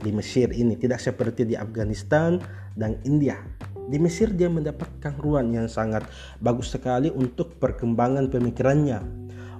[0.03, 2.39] di Mesir ini tidak seperti di Afghanistan
[2.75, 3.39] dan India
[3.87, 6.07] di Mesir dia mendapatkan ruang yang sangat
[6.39, 9.03] bagus sekali untuk perkembangan pemikirannya.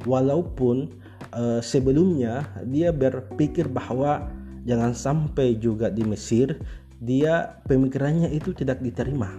[0.07, 0.91] Walaupun
[1.35, 4.27] uh, sebelumnya dia berpikir bahwa
[4.63, 6.59] jangan sampai juga di Mesir
[7.03, 9.31] dia pemikirannya itu tidak diterima.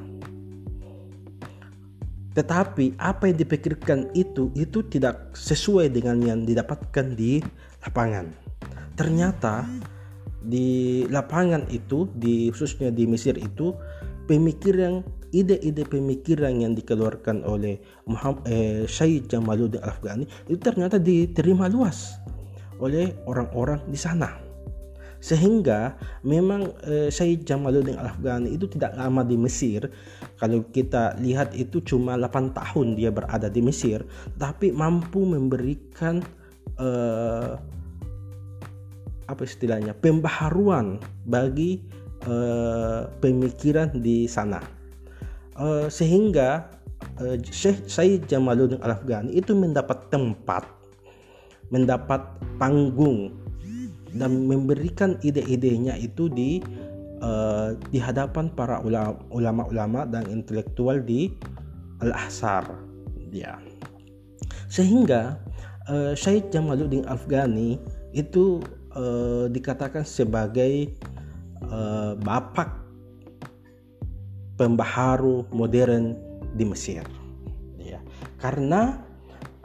[2.34, 7.40] Tetapi apa yang dipikirkan itu itu tidak sesuai dengan yang didapatkan di
[7.80, 8.43] lapangan.
[8.94, 9.66] Ternyata
[10.44, 13.72] di lapangan itu di khususnya di Mesir itu
[14.28, 15.00] pemikiran
[15.34, 22.22] ide-ide pemikiran yang dikeluarkan oleh Muhammad eh, Syed Jamaluddin Al-Afghani itu ternyata diterima luas
[22.78, 24.30] oleh orang-orang di sana.
[25.18, 29.90] Sehingga memang eh, Syed Jamaluddin Al-Afghani itu tidak lama di Mesir.
[30.38, 34.06] Kalau kita lihat itu cuma 8 tahun dia berada di Mesir
[34.38, 36.22] tapi mampu memberikan
[36.78, 37.50] eh,
[39.26, 41.80] apa istilahnya pembaharuan bagi
[42.28, 44.60] uh, pemikiran di sana.
[45.54, 46.66] Uh, sehingga
[47.22, 50.66] uh, Syekh Said Jamaluddin Al-Afghani itu mendapat tempat
[51.72, 52.20] mendapat
[52.60, 53.32] panggung
[54.14, 56.62] dan memberikan ide-idenya itu di
[57.22, 58.82] uh, di hadapan para
[59.32, 61.34] ulama-ulama dan intelektual di
[62.02, 62.66] Al-Ahsar.
[63.30, 63.58] Dia
[64.74, 65.38] sehingga
[65.86, 67.78] uh, Syed Jamaluddin Afghani
[68.10, 68.58] itu
[68.96, 70.94] uh, dikatakan sebagai
[71.68, 72.70] uh, bapak
[74.54, 76.14] pembaharu modern
[76.54, 77.02] di Mesir
[77.78, 77.98] ya
[78.38, 79.02] karena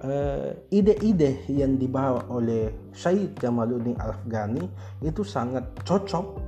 [0.03, 4.65] uh, ide-ide yang dibawa oleh Syed Jamaluddin Al-Afghani
[5.05, 6.41] itu sangat cocok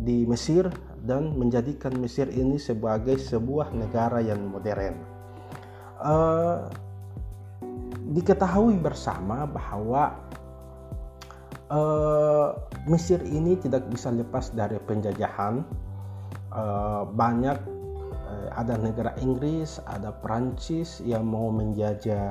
[0.00, 0.66] di Mesir
[1.04, 4.96] dan menjadikan Mesir ini sebagai sebuah negara yang modern.
[6.00, 6.66] Uh,
[8.12, 10.12] diketahui bersama bahwa
[11.74, 12.48] uh,
[12.86, 15.66] Mesir ini tidak bisa lepas dari penjajahan.
[16.54, 17.58] Uh, banyak
[18.30, 22.30] uh, ada negara Inggris, ada Prancis yang mau menjajah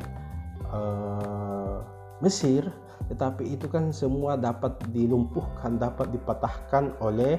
[0.71, 1.83] uh,
[2.23, 2.63] Mesir,
[3.11, 7.35] tetapi itu kan semua dapat dilumpuhkan, dapat dipatahkan oleh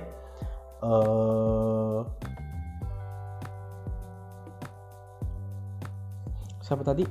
[0.84, 2.04] uh,
[6.60, 7.06] siapa tadi?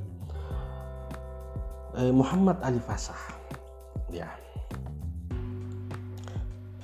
[1.93, 3.37] Muhammad Ali Fasah.
[4.09, 4.42] Ya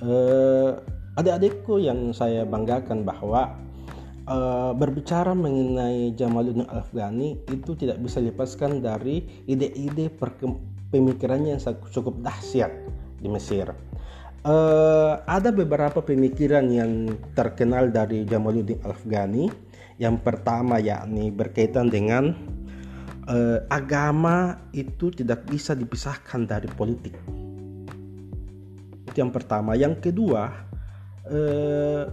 [0.04, 0.80] uh,
[1.16, 3.56] adik-adikku yang saya banggakan bahwa
[4.28, 10.08] uh, berbicara mengenai Jamaluddin Al-Afghani itu tidak bisa dilepaskan dari ide-ide
[10.90, 12.72] pemikirannya yang cukup dahsyat
[13.20, 13.70] di Mesir.
[14.40, 19.68] Uh, ada beberapa pemikiran yang terkenal dari Jamaluddin Al-Afghani.
[20.00, 22.32] Yang pertama yakni berkaitan dengan
[23.28, 27.12] uh, agama itu tidak bisa dipisahkan dari politik
[29.20, 30.48] yang pertama yang kedua
[31.28, 32.04] eh,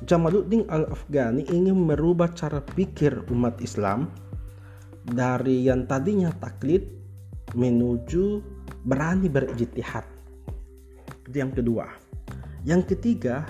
[0.00, 4.08] Jamaluddin Al-Afghani ingin merubah cara pikir umat Islam
[5.04, 6.88] dari yang tadinya taklid
[7.52, 8.40] menuju
[8.88, 10.08] berani berijtihad.
[11.28, 11.84] Itu yang kedua.
[12.64, 13.44] Yang ketiga,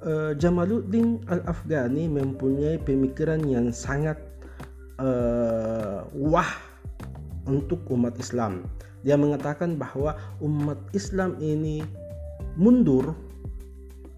[0.00, 4.16] eh, Jamaluddin Al-Afghani mempunyai pemikiran yang sangat
[4.96, 6.52] eh, wah
[7.44, 8.64] untuk umat Islam
[9.02, 11.82] dia mengatakan bahwa umat Islam ini
[12.54, 13.14] mundur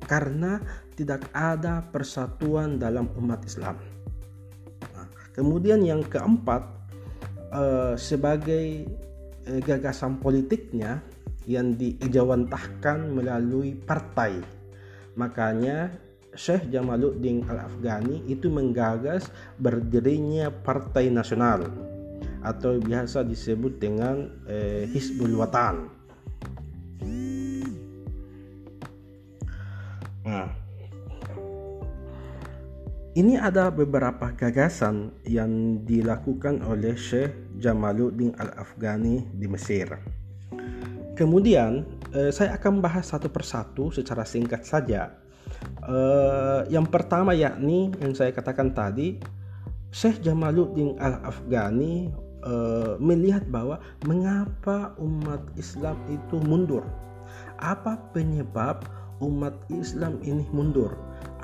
[0.04, 0.60] karena
[0.94, 3.80] tidak ada persatuan dalam umat Islam.
[4.92, 6.62] Nah, kemudian yang keempat
[7.50, 8.84] eh, sebagai
[9.48, 11.00] eh, gagasan politiknya
[11.48, 14.40] yang diejawantahkan melalui partai.
[15.16, 15.92] Makanya
[16.34, 21.93] Syekh Jamaluddin Al-Afghani itu menggagas berdirinya Partai Nasional
[22.44, 25.88] atau biasa disebut dengan eh, Hizbul Watan.
[30.24, 30.48] Nah,
[33.14, 39.92] ini ada beberapa gagasan yang dilakukan oleh Syekh Jamaluddin Al-Afghani di Mesir.
[41.14, 45.14] Kemudian eh, saya akan bahas satu persatu secara singkat saja.
[45.84, 49.20] Eh, yang pertama yakni yang saya katakan tadi,
[49.94, 56.84] Syekh Jamaluddin Al-Afghani eh, melihat bahwa mengapa umat Islam itu mundur.
[57.58, 58.84] Apa penyebab
[59.24, 60.92] umat Islam ini mundur?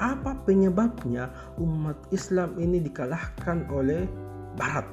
[0.00, 1.28] Apa penyebabnya
[1.60, 4.08] umat Islam ini dikalahkan oleh
[4.56, 4.84] Barat?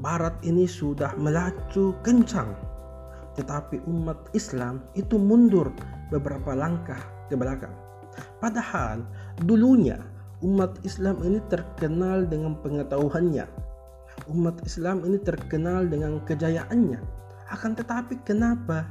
[0.00, 2.56] Barat ini sudah melaju kencang,
[3.36, 5.68] tetapi umat Islam itu mundur
[6.08, 7.72] beberapa langkah ke belakang.
[8.40, 9.04] Padahal
[9.44, 10.00] dulunya
[10.40, 13.69] umat Islam ini terkenal dengan pengetahuannya.
[14.28, 17.00] Umat Islam ini terkenal dengan kejayaannya.
[17.50, 18.90] Akan tetapi kenapa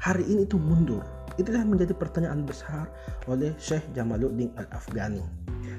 [0.00, 1.06] hari ini itu mundur?
[1.38, 2.90] Itulah menjadi pertanyaan besar
[3.30, 5.24] oleh Syekh Jamaluddin Al-Afghani.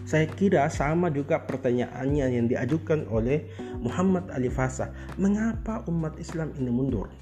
[0.08, 3.46] Saya kira sama juga pertanyaannya yang diajukan oleh
[3.78, 4.90] Muhammad Ali Fasa.
[5.22, 7.14] Mengapa umat Islam ini mundur?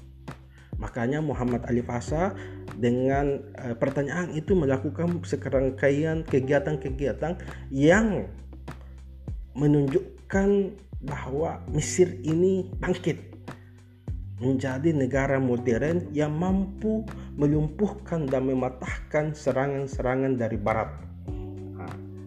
[0.80, 2.32] Makanya Muhammad Ali Fasa
[2.80, 7.36] dengan uh, pertanyaan itu melakukan serangkaian kegiatan-kegiatan
[7.68, 8.32] yang
[9.52, 13.30] menunjukkan bahwa Mesir ini bangkit
[14.40, 17.04] menjadi negara modern yang mampu
[17.36, 20.88] melumpuhkan dan mematahkan serangan-serangan dari barat.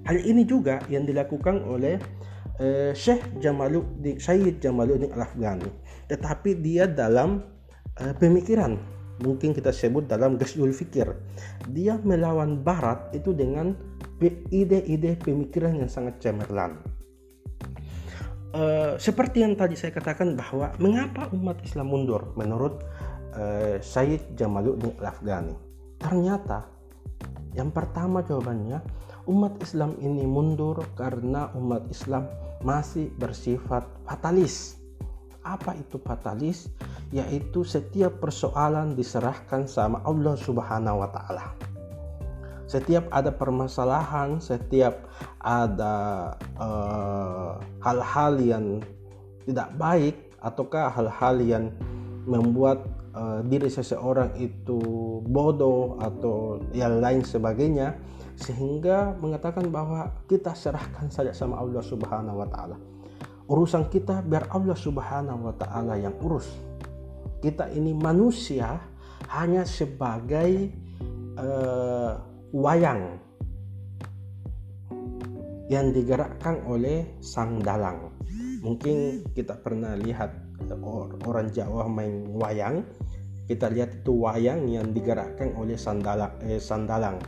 [0.04, 1.96] hal ini juga yang dilakukan oleh
[2.60, 5.70] uh, Syekh Jamaluddin Syed Jamaluddin Al-Afghani.
[6.12, 7.40] Tetapi dia dalam
[7.98, 8.78] uh, pemikiran
[9.24, 11.08] mungkin kita sebut dalam gasul fikir.
[11.72, 13.74] Dia melawan barat itu dengan
[14.52, 16.80] ide-ide pemikiran yang sangat cemerlang.
[18.54, 22.86] Uh, seperti yang tadi saya katakan bahwa mengapa umat Islam mundur menurut
[23.34, 25.58] uh, Syed Jamaluddin Al-Afghani.
[25.97, 26.70] Ternyata
[27.58, 28.78] yang pertama jawabannya
[29.26, 32.30] umat Islam ini mundur karena umat Islam
[32.62, 34.78] masih bersifat fatalis.
[35.41, 36.70] Apa itu fatalis?
[37.10, 41.62] Yaitu setiap persoalan diserahkan sama Allah Subhanahu wa taala
[42.74, 45.06] setiap ada permasalahan, setiap
[45.38, 47.52] ada eh,
[47.86, 48.66] hal-hal uh, yang
[49.46, 51.66] tidak baik ataukah hal-hal yang
[52.26, 52.82] membuat
[53.14, 54.82] uh, diri seseorang itu
[55.28, 57.94] bodoh atau yang lain sebagainya
[58.34, 62.78] sehingga mengatakan bahwa kita serahkan saja sama Allah Subhanahu wa taala.
[63.46, 66.50] Urusan kita biar Allah Subhanahu wa taala yang urus.
[67.44, 68.80] Kita ini manusia
[69.30, 70.72] hanya sebagai
[71.36, 73.18] uh, wayang
[75.74, 78.14] yang digerakkan oleh sang dalang.
[78.62, 80.30] Mungkin kita pernah lihat
[81.26, 82.86] orang Jawa main wayang.
[83.43, 87.20] Kita lihat itu wayang yang digerakkan oleh sandalang, eh, sandalang.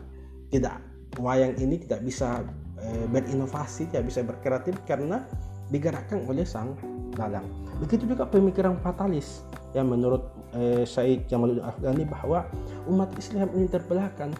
[0.47, 0.77] Tidak,
[1.19, 2.45] wayang ini tidak bisa
[2.79, 5.25] eh, berinovasi, tidak bisa berkreatif karena
[5.73, 6.77] digerakkan oleh sang
[7.17, 7.43] dalang.
[7.81, 9.43] Begitu juga pemikiran fatalis
[9.75, 10.23] yang menurut
[10.55, 12.47] eh, Said Jamaluddin Afghani bahwa
[12.87, 14.31] umat Islam ini terbelahkan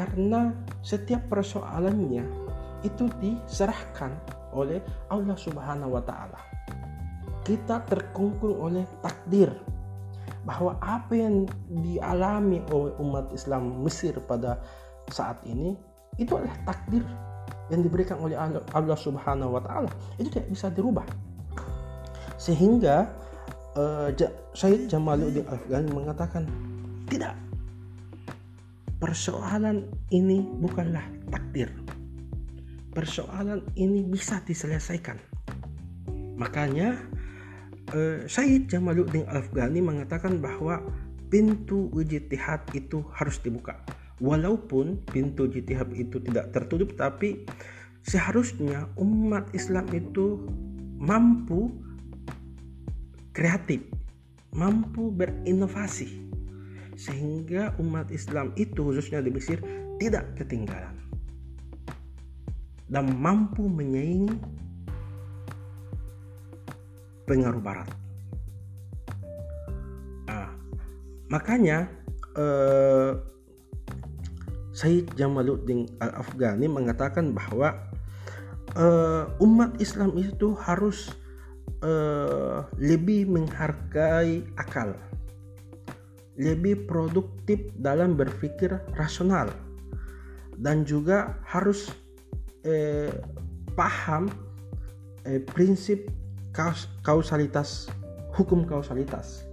[0.00, 2.24] karena setiap persoalannya
[2.80, 4.16] itu diserahkan
[4.56, 4.80] oleh
[5.12, 6.40] Allah Subhanahu wa taala.
[7.44, 9.52] Kita terkungkung oleh takdir
[10.48, 14.56] bahwa apa yang dialami oleh umat Islam Mesir pada
[15.12, 15.76] saat ini
[16.16, 17.04] itu adalah takdir
[17.68, 18.40] yang diberikan oleh
[18.72, 19.92] Allah Subhanahu wa taala.
[20.16, 21.04] Itu tidak bisa dirubah.
[22.40, 23.04] Sehingga
[23.76, 24.08] uh,
[24.56, 26.48] Syed Jamaluddin Afghani mengatakan
[27.04, 27.36] tidak
[29.00, 31.72] persoalan ini bukanlah takdir.
[32.92, 35.16] Persoalan ini bisa diselesaikan.
[36.36, 37.00] Makanya
[37.96, 40.84] eh, Syed Jamaluddin Afghani mengatakan bahwa
[41.32, 43.80] pintu ijtihad itu harus dibuka.
[44.20, 47.48] Walaupun pintu ijtihad itu tidak tertutup tapi
[48.04, 50.44] seharusnya umat Islam itu
[51.00, 51.72] mampu
[53.32, 53.80] kreatif,
[54.52, 56.30] mampu berinovasi
[57.00, 59.56] sehingga umat Islam itu khususnya di Mesir
[59.96, 60.92] tidak ketinggalan
[62.92, 64.36] dan mampu menyaingi
[67.24, 67.88] pengaruh Barat.
[70.26, 70.50] Nah,
[71.30, 71.88] makanya
[72.34, 73.14] eh,
[74.80, 77.74] Said Jamaluddin Al-Afghani mengatakan bahwa
[78.78, 81.12] uh, umat Islam itu harus
[81.82, 84.94] uh, lebih menghargai akal,
[86.40, 89.52] lebih produktif dalam berpikir rasional,
[90.56, 91.92] dan juga harus
[92.64, 93.12] uh,
[93.76, 94.32] paham
[95.28, 96.08] uh, prinsip
[96.56, 97.92] kaus kausalitas,
[98.32, 99.44] hukum kausalitas.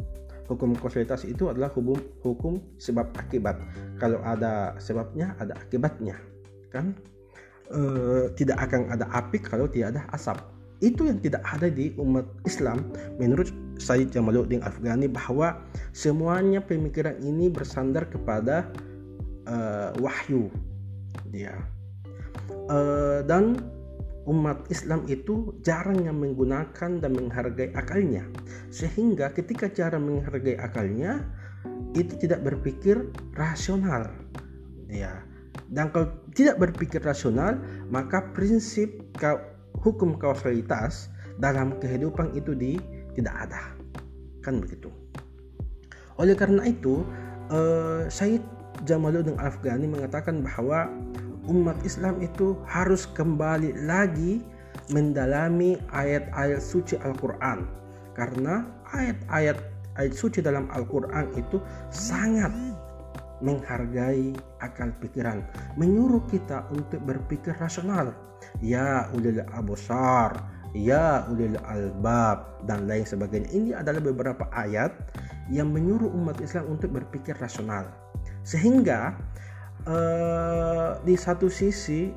[0.48, 3.60] Hukum kausalitas itu adalah hukum hukum sebab akibat.
[4.00, 6.16] Kalau ada sebabnya, ada akibatnya,
[6.72, 6.96] kan?
[7.68, 10.40] Uh, tidak akan ada api kalau tidak ada asap
[10.82, 12.86] itu yang tidak ada di umat Islam
[13.18, 15.62] menurut Said Jamaluddin Afghani bahwa
[15.94, 18.70] semuanya pemikiran ini bersandar kepada
[19.48, 20.50] uh, wahyu.
[21.30, 21.78] Dia
[22.72, 23.58] uh, dan
[24.28, 28.28] umat Islam itu jarang yang menggunakan dan menghargai akalnya.
[28.70, 31.24] Sehingga ketika cara menghargai akalnya
[31.96, 33.08] itu tidak berpikir
[33.40, 34.12] rasional.
[34.92, 35.24] Ya.
[35.68, 37.60] Dan kalau tidak berpikir rasional
[37.92, 38.92] maka prinsip
[39.84, 42.80] hukum kausalitas dalam kehidupan itu di
[43.18, 43.74] tidak ada.
[44.46, 44.94] Kan begitu.
[46.22, 47.02] Oleh karena itu
[47.50, 48.42] uh, Said
[48.86, 50.86] Jamaluddin Afghani mengatakan bahwa
[51.50, 54.46] umat Islam itu harus kembali lagi
[54.94, 57.66] mendalami ayat-ayat suci Al-Quran.
[58.14, 59.58] Karena ayat-ayat
[59.98, 61.58] ayat suci dalam Al-Quran itu
[61.90, 62.54] sangat
[63.42, 65.46] menghargai akal pikiran,
[65.78, 68.14] menyuruh kita untuk berpikir rasional.
[68.62, 70.34] Ya ulil abusar,
[70.76, 73.50] ya ulil albab dan lain sebagainya.
[73.52, 74.92] Ini adalah beberapa ayat
[75.48, 77.88] yang menyuruh umat Islam untuk berpikir rasional.
[78.44, 79.16] Sehingga
[79.88, 82.12] uh, di satu sisi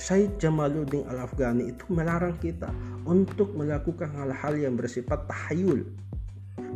[0.00, 2.72] Syed Jamaluddin Al-Afghani itu melarang kita
[3.04, 5.84] untuk melakukan hal-hal yang bersifat tahayul.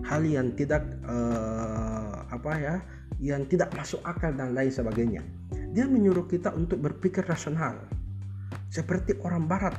[0.04, 2.76] Hal yang tidak uh, apa ya,
[3.16, 5.24] yang tidak masuk akal dan lain sebagainya.
[5.72, 7.80] Dia menyuruh kita untuk berpikir rasional.
[8.68, 9.72] Seperti orang barat.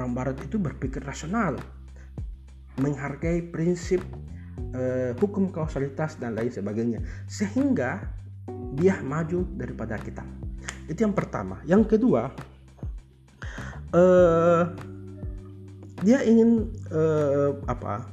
[0.00, 1.60] Orang barat itu berpikir rasional.
[2.80, 4.00] Menghargai prinsip
[4.72, 7.04] uh, hukum kausalitas dan lain sebagainya.
[7.28, 8.08] Sehingga
[8.80, 10.24] dia maju daripada kita.
[10.88, 11.60] Itu yang pertama.
[11.68, 12.32] Yang kedua,
[13.92, 14.72] uh,
[16.00, 18.08] dia ingin uh, apa?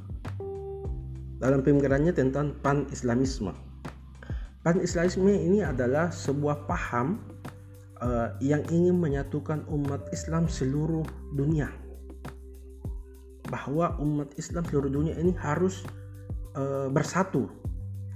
[1.39, 3.55] Dalam pemikirannya tentang pan-islamisme
[4.67, 7.23] Pan-Islamisme ini adalah sebuah paham
[8.01, 11.69] uh, yang ingin menyatukan umat Islam seluruh dunia.
[13.47, 15.85] Bahwa umat Islam seluruh dunia ini harus
[16.57, 17.47] uh, bersatu.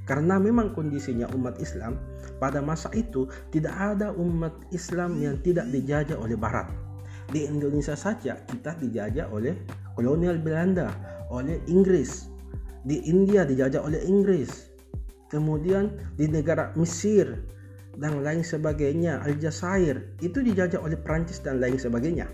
[0.03, 1.95] Karena memang kondisinya umat Islam
[2.41, 6.67] pada masa itu tidak ada umat Islam yang tidak dijajah oleh barat.
[7.31, 9.55] Di Indonesia saja kita dijajah oleh
[9.95, 10.91] kolonial Belanda,
[11.31, 12.27] oleh Inggris.
[12.81, 14.73] Di India dijajah oleh Inggris,
[15.29, 17.29] kemudian di negara Mesir
[18.01, 22.25] dan lain sebagainya Aljazair itu dijajah oleh Prancis dan lain sebagainya.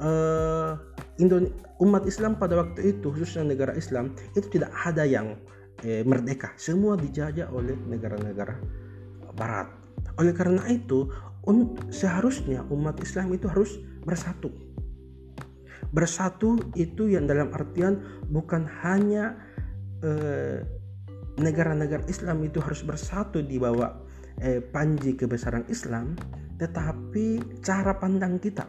[0.00, 0.74] Uh,
[1.78, 5.38] umat Islam pada waktu itu khususnya negara Islam itu tidak ada yang
[5.86, 6.50] eh, merdeka.
[6.58, 8.56] Semua dijajah oleh negara-negara
[9.36, 9.70] Barat.
[10.18, 11.08] Oleh karena itu
[11.46, 14.50] un, seharusnya umat Islam itu harus bersatu.
[15.92, 19.38] Bersatu itu yang dalam artian bukan hanya
[20.02, 20.64] eh,
[21.40, 24.09] negara-negara Islam itu harus bersatu di bawah
[24.40, 26.16] eh, panji kebesaran Islam,
[26.60, 28.66] tetapi cara pandang kita,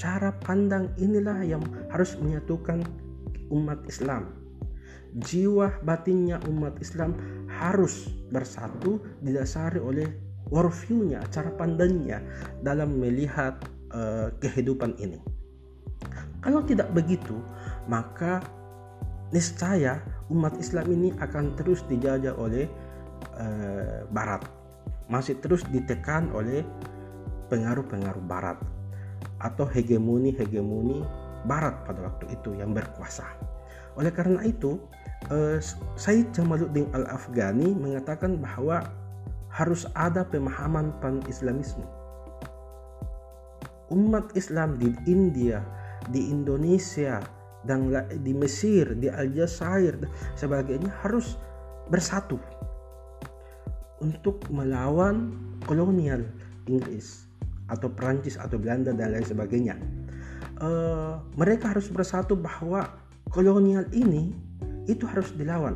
[0.00, 2.84] cara pandang inilah yang harus menyatukan
[3.52, 4.32] umat Islam.
[5.14, 7.14] Jiwa batinnya umat Islam
[7.46, 10.10] harus bersatu didasari oleh
[10.50, 12.18] worldview-nya, cara pandangnya
[12.66, 13.54] dalam melihat
[13.94, 15.22] uh, kehidupan ini.
[16.42, 17.38] Kalau tidak begitu,
[17.88, 18.42] maka
[19.32, 22.68] niscaya umat Islam ini akan terus dijajah oleh
[23.38, 24.44] uh, Barat,
[25.08, 26.64] masih terus ditekan oleh
[27.52, 28.58] pengaruh-pengaruh Barat
[29.40, 31.04] atau hegemoni-hegemoni
[31.44, 33.24] Barat pada waktu itu yang berkuasa.
[34.00, 34.80] Oleh karena itu,
[35.28, 35.60] uh,
[35.94, 38.80] Said Jamaluddin Al-Afghani mengatakan bahwa
[39.52, 41.84] harus ada pemahaman pan-Islamisme.
[43.92, 45.62] Umat Islam di India,
[46.10, 47.22] di Indonesia,
[47.68, 47.92] dan
[48.24, 49.96] di Mesir, di Aljazair
[50.36, 51.36] sebagainya harus
[51.88, 52.40] bersatu
[54.04, 55.32] untuk melawan
[55.64, 56.20] kolonial
[56.68, 57.24] Inggris
[57.72, 59.80] atau Prancis atau Belanda dan lain sebagainya.
[60.60, 62.84] Uh, mereka harus bersatu bahwa
[63.32, 64.36] kolonial ini
[64.84, 65.72] itu harus dilawan.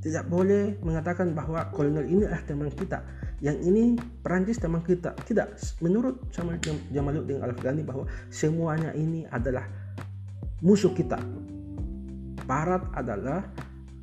[0.00, 3.04] Tidak boleh mengatakan bahwa kolonial ini adalah teman kita.
[3.44, 3.84] Yang ini
[4.24, 5.12] Prancis teman kita.
[5.12, 5.60] Tidak.
[5.84, 6.24] Menurut
[6.88, 9.68] Jamaluddin Al-Afghani bahwa semuanya ini adalah
[10.64, 11.20] musuh kita.
[12.48, 13.44] Barat adalah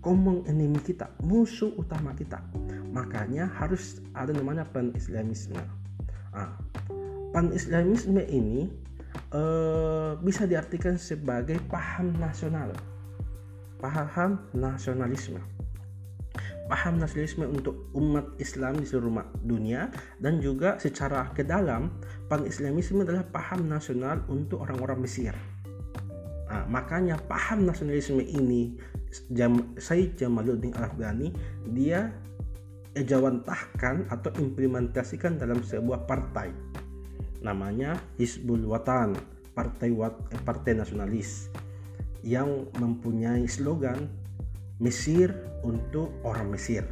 [0.08, 2.40] common enemy kita, musuh utama kita.
[2.96, 5.60] makanya harus ada namanya pan-islamisme
[6.32, 6.56] nah,
[7.36, 8.72] pan-islamisme ini
[9.36, 12.72] eh, bisa diartikan sebagai paham nasional
[13.84, 15.44] paham nasionalisme
[16.68, 19.88] paham nasionalisme untuk umat Islam di seluruh dunia
[20.20, 21.92] dan juga secara ke dalam
[22.28, 25.32] pan-islamisme adalah paham nasional untuk orang-orang Mesir.
[26.48, 28.76] Nah, makanya paham nasionalisme ini.
[29.32, 31.32] Jam, Said Jamaluddin Al-Afghani
[31.72, 32.12] dia
[32.98, 36.52] ejawantahkan atau implementasikan dalam sebuah partai.
[37.46, 39.16] Namanya Hizbul Watan,
[39.54, 41.54] partai eh, partai nasionalis
[42.26, 44.10] yang mempunyai slogan
[44.78, 45.34] Mesir
[45.66, 46.86] untuk orang Mesir.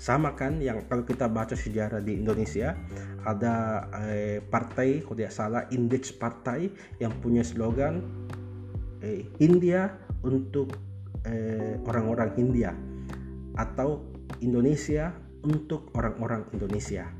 [0.00, 2.72] Sama kan yang kalau kita baca sejarah di Indonesia
[3.28, 8.00] ada eh, partai kalau tidak salah Indeks Partai yang punya slogan
[9.02, 9.90] eh, India
[10.22, 10.72] untuk
[11.26, 12.72] eh, orang-orang India
[13.58, 14.06] atau
[14.40, 17.10] Indonesia untuk orang-orang Indonesia.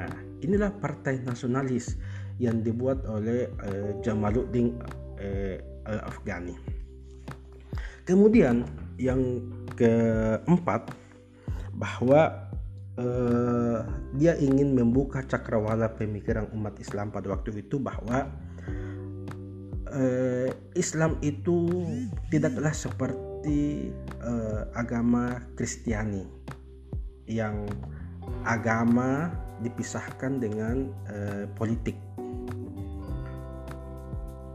[0.00, 1.94] Nah, inilah partai nasionalis
[2.40, 4.80] yang dibuat oleh eh, Jamaluddin
[5.20, 6.56] eh, Al-Afghani.
[8.08, 8.64] Kemudian
[8.96, 9.20] yang
[9.76, 10.90] keempat
[11.76, 12.50] bahwa
[13.00, 13.80] uh,
[14.16, 18.28] dia ingin membuka cakrawala pemikiran umat Islam pada waktu itu bahwa
[19.90, 21.86] uh, Islam itu
[22.30, 23.90] tidaklah seperti
[24.22, 26.26] uh, agama Kristiani
[27.30, 27.66] yang
[28.46, 29.30] agama
[29.60, 31.98] dipisahkan dengan uh, politik.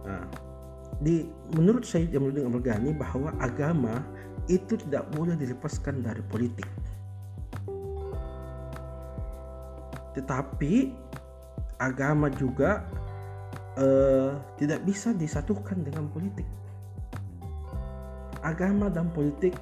[0.06, 0.26] Nah,
[1.02, 4.02] di menurut Syed Jamaluddin Abdul Ghani bahwa agama
[4.46, 6.68] itu tidak boleh dilepaskan dari politik.
[10.16, 10.96] Tetapi
[11.82, 12.88] agama juga
[13.78, 16.48] uh, tidak bisa disatukan dengan politik.
[18.46, 19.58] Agama dan politik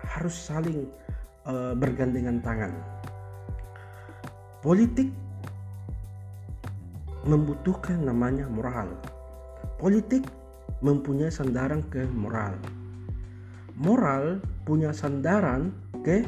[0.00, 0.86] harus saling
[1.48, 2.72] uh, bergandengan tangan.
[4.60, 5.08] Politik
[7.26, 8.92] membutuhkan namanya moral.
[9.76, 10.26] Politik
[10.84, 12.58] mempunyai sandaran ke moral
[13.76, 15.68] moral punya sandaran
[16.00, 16.24] ke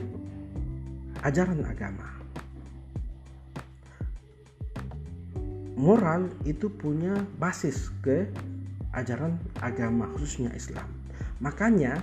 [1.24, 2.17] ajaran agama.
[5.78, 8.26] Moral itu punya basis ke
[8.90, 10.90] ajaran agama khususnya Islam.
[11.38, 12.02] Makanya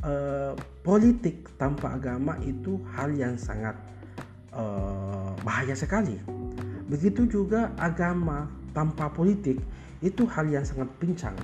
[0.00, 3.76] eh, politik tanpa agama itu hal yang sangat
[4.56, 6.16] eh, bahaya sekali.
[6.88, 9.60] Begitu juga agama tanpa politik
[10.00, 11.36] itu hal yang sangat pincang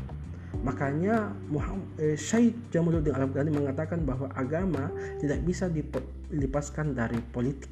[0.67, 4.89] Makanya Muhammad, eh, Syed Jamaluddin Al-Afghani mengatakan bahwa agama
[5.23, 7.71] tidak bisa dilepaskan dari politik.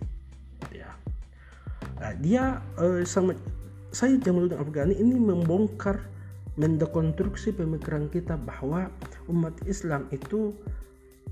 [0.70, 0.94] Ya.
[1.98, 3.32] Nah, dia eh, sama
[3.94, 6.02] Syed Jamaluddin Al-Afghani ini membongkar
[6.58, 8.90] mendekonstruksi pemikiran kita bahwa
[9.30, 10.50] umat Islam itu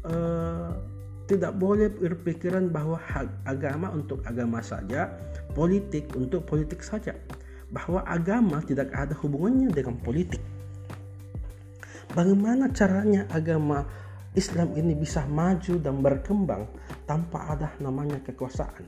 [0.06, 0.70] eh,
[1.26, 2.98] tidak boleh berpikiran bahwa
[3.46, 5.10] agama untuk agama saja,
[5.58, 7.18] politik untuk politik saja.
[7.72, 10.38] Bahwa agama tidak ada hubungannya dengan politik
[12.12, 13.88] Bagaimana caranya agama
[14.36, 16.68] Islam ini bisa maju dan berkembang
[17.08, 18.84] tanpa ada namanya kekuasaan?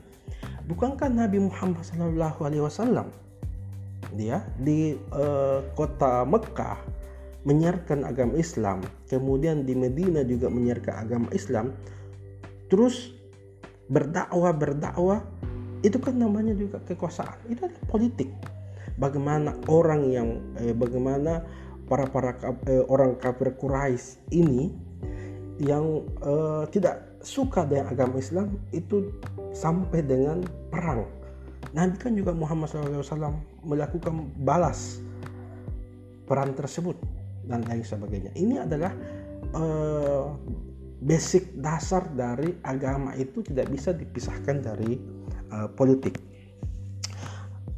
[0.69, 3.24] Bukankah Nabi Muhammad SAW
[4.13, 6.77] dia di uh, kota Mekah
[7.45, 11.77] menyiarkan agama Islam, kemudian di Medina juga menyiarkan agama Islam,
[12.73, 13.13] terus
[13.85, 15.21] berdakwah berdakwah
[15.85, 18.33] itu kan namanya juga kekuasaan, itu adalah politik.
[18.97, 21.45] Bagaimana orang yang eh, bagaimana
[21.85, 22.33] para para
[22.65, 24.73] eh, orang kafir Quraisy ini
[25.61, 29.13] yang eh, tidak suka dengan agama Islam itu
[29.53, 30.41] sampai dengan
[30.73, 31.05] perang.
[31.75, 33.35] Nabi kan juga Muhammad SAW
[33.67, 35.03] melakukan balas
[36.23, 36.95] perang tersebut
[37.45, 38.31] dan lain sebagainya.
[38.33, 38.95] Ini adalah
[39.51, 40.25] eh,
[41.05, 44.97] basic dasar dari agama itu tidak bisa dipisahkan dari
[45.51, 46.17] uh, politik.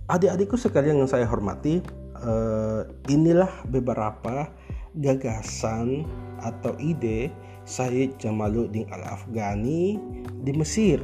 [0.07, 1.83] Adik-adikku sekalian yang saya hormati,
[2.23, 4.47] uh, inilah beberapa
[4.95, 6.07] gagasan
[6.39, 7.27] atau ide
[7.67, 9.99] Said Jamaluddin Al-Afghani
[10.47, 11.03] di Mesir.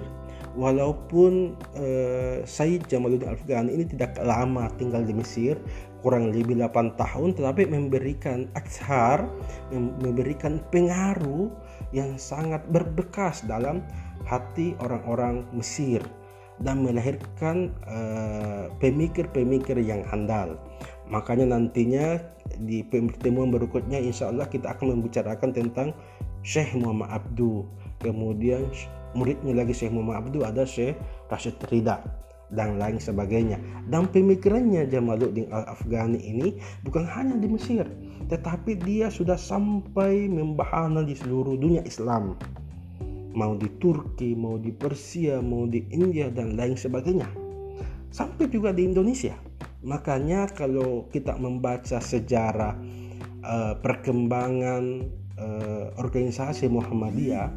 [0.53, 5.57] Walaupun uh, Said Jamaluddin Al-Afghani ini tidak lama tinggal di Mesir,
[6.05, 9.25] kurang lebih 8 tahun, tetapi memberikan aksar,
[9.73, 11.49] memberikan pengaruh
[11.89, 13.81] yang sangat berbekas dalam
[14.29, 16.03] hati orang-orang Mesir
[16.61, 20.59] dan melahirkan eh, pemikir-pemikir uh, yang handal.
[21.09, 22.21] Makanya nantinya
[22.61, 25.97] di pertemuan berikutnya insya Allah kita akan membicarakan tentang
[26.45, 27.65] Syekh Muhammad Abdu.
[28.03, 28.69] Kemudian
[29.13, 30.97] muridnya lagi Syekh Muhammad Abdu ada Syekh
[31.29, 32.01] Rashid Rida
[32.53, 33.57] dan lain sebagainya.
[33.89, 37.89] Dan pemikirannya Jamaluddin Al-Afghani ini bukan hanya di Mesir,
[38.29, 42.37] tetapi dia sudah sampai membahana di seluruh dunia Islam.
[43.33, 47.25] mau di Turki, mau di Persia, mau di India dan lain sebagainya.
[48.13, 49.33] Sampai juga di Indonesia.
[49.81, 52.77] Makanya kalau kita membaca sejarah
[53.41, 55.09] uh, perkembangan
[55.41, 57.49] uh, organisasi Muhammadiyah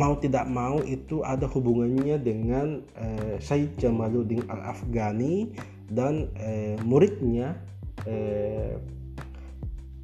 [0.00, 5.52] mau tidak mau itu ada hubungannya dengan uh, Said Jamaluddin Al-Afghani
[5.92, 7.60] dan uh, muridnya
[8.08, 8.80] uh,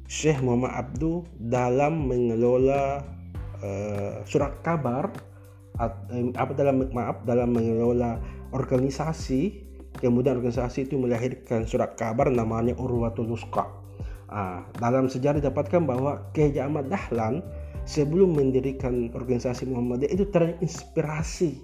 [0.05, 3.01] Syekh Muhammad Abdu dalam mengelola
[3.65, 5.09] uh, surat kabar
[5.77, 8.17] apa dalam maaf dalam mengelola
[8.49, 9.67] organisasi
[9.97, 13.65] kemudian organisasi itu melahirkan surat kabar namanya Urwatul Nusqa.
[14.27, 17.39] Ah, dalam sejarah didapatkan bahwa Kiai Ahmad Dahlan
[17.87, 21.63] sebelum mendirikan organisasi Muhammadiyah itu terinspirasi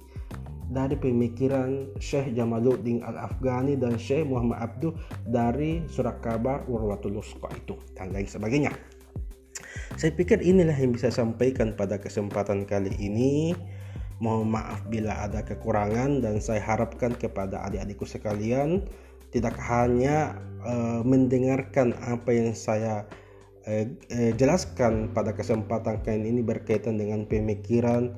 [0.72, 4.96] dari pemikiran Syekh Jamaluddin Al-Afghani dan Syekh Muhammad Abdu
[5.28, 8.72] dari surat kabar Urwatul Lusqa itu dan lain sebagainya.
[10.00, 13.54] Saya pikir inilah yang bisa sampaikan pada kesempatan kali ini.
[14.24, 18.88] Mohon maaf bila ada kekurangan dan saya harapkan kepada adik-adikku sekalian
[19.36, 23.04] tidak hanya uh, mendengarkan apa yang saya
[23.68, 28.14] eh, eh, jelaskan pada kesempatan kali ini berkaitan dengan pemikiran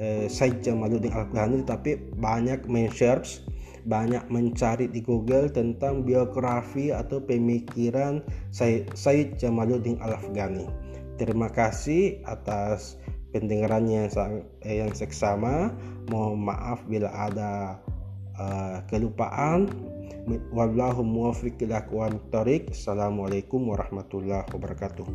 [0.00, 3.44] eh, Said Jamaluddin Al-Ghani tapi banyak men-search
[3.88, 8.20] banyak mencari di Google tentang biografi atau pemikiran
[8.52, 10.68] Said, Said Jamaluddin Al-Afghani.
[11.16, 13.00] Terima kasih atas
[13.32, 14.34] pendengarannya yang,
[14.64, 15.72] eh, yang seksama.
[16.08, 17.78] Mohon maaf bila ada
[18.40, 19.68] uh, kelupaan.
[20.52, 25.08] Wallahu muwaffiq ila aqwam thoriq assalamualaikum warahmatullahi wabarakatuh.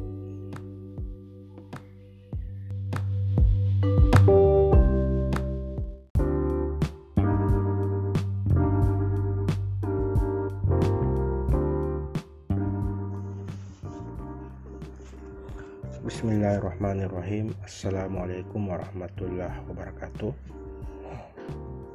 [16.05, 17.53] Bismillahirrahmanirrahim.
[17.61, 20.34] Assalamualaikum warahmatullahi wabarakatuh.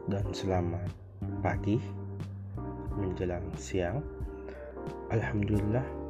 [0.06, 1.09] Dan selamat
[1.40, 1.80] pagi
[3.00, 4.04] menjelang siang.
[5.08, 6.00] Alhamdulillah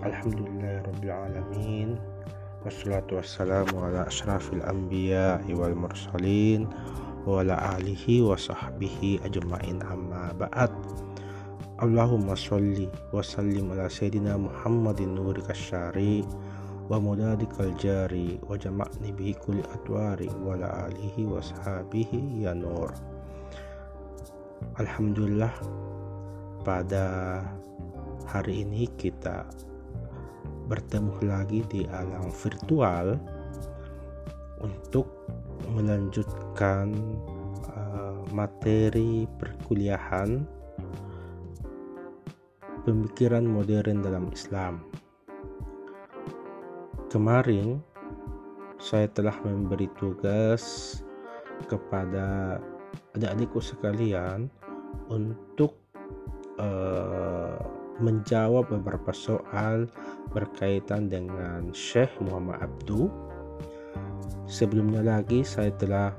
[0.00, 1.88] Alhamdulillah Rabbil Alamin.
[2.64, 6.68] Wassalatu wassalamu ala ashrafil anbiya wal mursalin
[7.28, 10.72] wa ala alihi wa sahbihi ajma'in amma ba'd.
[11.80, 16.24] Allahumma salli wa sallim ala sayyidina Muhammadin nuri kasyari
[16.88, 22.92] wa mudadikal jari wa jama'ni bihi kulli atwari wa ala alihi wa sahbihi ya nur
[24.80, 25.52] Alhamdulillah
[26.62, 27.40] pada
[28.28, 29.48] hari ini kita
[30.70, 33.18] bertemu lagi di alam virtual
[34.62, 35.10] untuk
[35.74, 36.94] melanjutkan
[37.74, 40.46] uh, materi perkuliahan
[42.86, 44.84] pemikiran modern dalam Islam.
[47.10, 47.82] Kemarin
[48.78, 50.96] saya telah memberi tugas
[51.68, 52.58] kepada
[53.16, 54.50] adik-adikku sekalian
[55.10, 55.74] untuk
[56.58, 57.58] uh,
[58.00, 59.86] menjawab beberapa soal
[60.32, 63.12] berkaitan dengan Syekh Muhammad Abdu.
[64.50, 66.10] Sebelumnya lagi saya telah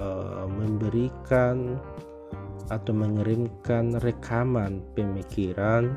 [0.00, 1.78] uh, memberikan
[2.72, 5.92] atau mengirimkan rekaman pemikiran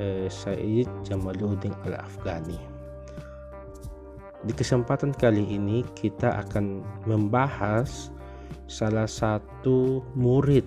[0.00, 2.58] uh, Said Jamaluddin Al-Afghani.
[4.44, 8.12] Di kesempatan kali ini kita akan membahas
[8.64, 10.64] salah satu murid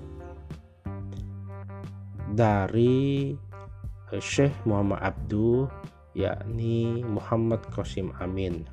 [2.38, 3.34] dari
[4.14, 5.66] eh, Syekh Muhammad Abdu
[6.18, 8.66] yakni Muhammad Qasim Amin.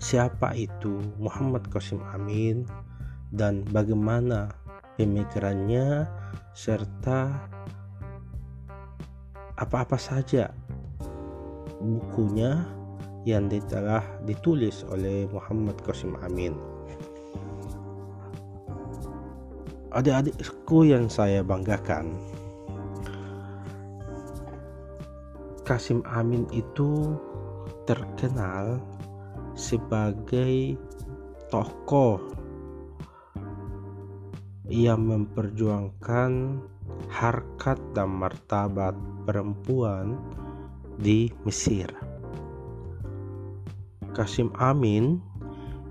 [0.00, 2.64] Siapa itu Muhammad Qasim Amin
[3.36, 4.48] dan bagaimana
[4.96, 6.08] pemikirannya
[6.56, 7.36] serta
[9.60, 10.48] apa-apa saja
[11.84, 12.64] bukunya
[13.28, 16.79] yang telah ditulis oleh Muhammad Qasim Amin.
[19.90, 22.14] Adik-adikku yang saya banggakan
[25.70, 27.14] Kasim Amin itu
[27.86, 28.82] terkenal
[29.54, 30.74] sebagai
[31.46, 32.18] tokoh
[34.66, 36.58] yang memperjuangkan
[37.06, 40.18] harkat dan martabat perempuan
[40.98, 41.86] di Mesir.
[44.10, 45.22] Kasim Amin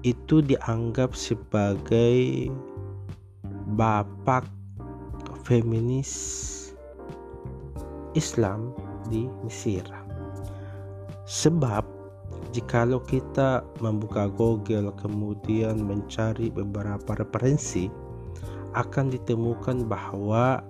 [0.03, 2.47] itu dianggap sebagai
[3.77, 4.47] bapak
[5.45, 6.11] feminis
[8.17, 8.73] Islam
[9.09, 9.85] di Mesir.
[11.29, 11.85] Sebab
[12.49, 17.85] jikalau kita membuka Google kemudian mencari beberapa referensi
[18.73, 20.61] akan ditemukan bahwa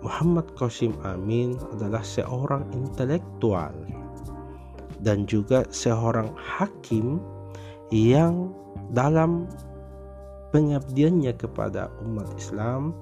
[0.00, 3.74] Muhammad Qasim Amin adalah seorang intelektual
[5.04, 7.20] dan juga seorang hakim
[7.92, 8.54] yang
[8.94, 9.46] dalam
[10.50, 12.94] pengabdiannya kepada umat Islam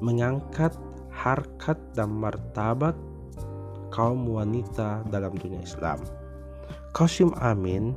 [0.00, 0.72] mengangkat
[1.12, 2.96] harkat dan martabat
[3.92, 6.00] kaum wanita dalam dunia Islam.
[6.96, 7.92] Qasim Amin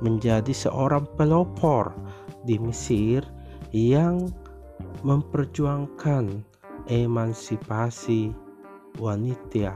[0.00, 1.90] menjadi seorang pelopor
[2.46, 3.26] di Mesir
[3.74, 4.30] yang
[5.02, 6.44] memperjuangkan
[6.88, 8.30] emansipasi
[8.96, 9.74] wanita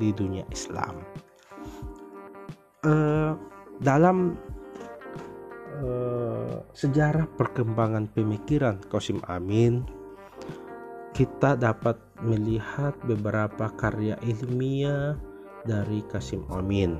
[0.00, 1.04] di dunia Islam.
[2.82, 3.38] Uh,
[3.78, 4.34] dalam
[5.80, 9.86] uh, sejarah perkembangan pemikiran Qasim Amin,
[11.16, 15.16] kita dapat melihat beberapa karya ilmiah
[15.64, 16.98] dari Qasim Amin.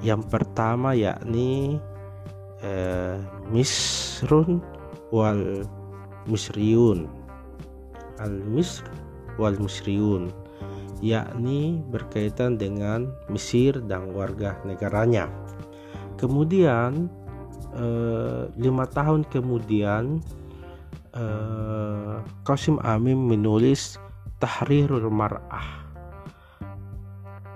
[0.00, 1.76] Yang pertama yakni
[2.62, 3.18] uh,
[3.50, 4.62] Misrun
[5.10, 5.66] wal
[6.26, 7.06] Misriun
[8.18, 8.88] Al-Misr
[9.36, 10.32] wal Misriun
[11.04, 15.28] yakni berkaitan dengan Mesir dan warga negaranya.
[16.16, 17.25] Kemudian eh,
[18.56, 20.24] lima tahun kemudian
[21.12, 22.14] eh,
[22.46, 24.00] Qasim Amin menulis
[24.40, 25.86] Tahrirul Mar'ah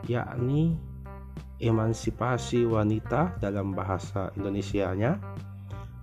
[0.09, 0.77] yakni
[1.61, 5.21] emansipasi wanita dalam bahasa Indonesianya.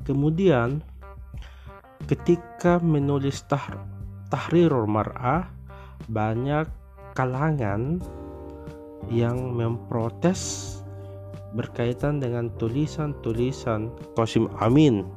[0.05, 0.79] Kemudian
[2.05, 3.75] ketika menulis tah
[4.29, 5.49] Tahrirul Mar'ah
[6.07, 6.69] banyak
[7.17, 7.99] kalangan
[9.09, 10.76] yang memprotes
[11.55, 15.07] berkaitan dengan tulisan-tulisan Qasim Amin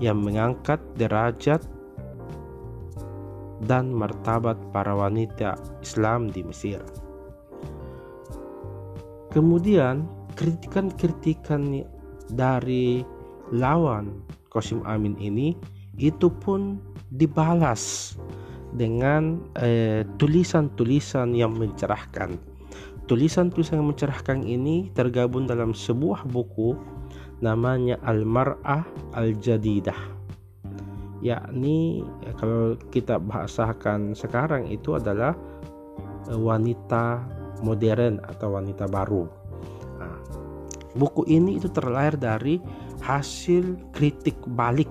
[0.00, 1.60] yang mengangkat derajat
[3.64, 6.80] dan martabat para wanita Islam di Mesir.
[9.32, 11.84] Kemudian kritikan-kritikan
[12.32, 13.04] dari
[13.52, 15.56] lawan Qasim Amin ini
[15.96, 16.80] itu pun
[17.12, 18.16] dibalas
[18.76, 22.55] dengan eh, tulisan-tulisan eh, yang mencerahkan.
[23.06, 26.74] Tulisan-tulisan yang mencerahkan ini tergabung dalam sebuah buku
[27.38, 28.82] namanya Al-Mar'ah
[29.14, 30.18] Al-Jadidah.
[31.22, 35.38] Yakni eh, kalau kita bahasakan sekarang itu adalah
[36.26, 37.22] eh, wanita
[37.62, 39.24] modern atau wanita baru.
[40.02, 40.18] Nah,
[40.98, 42.58] buku ini itu terlahir dari
[43.06, 44.90] hasil kritik balik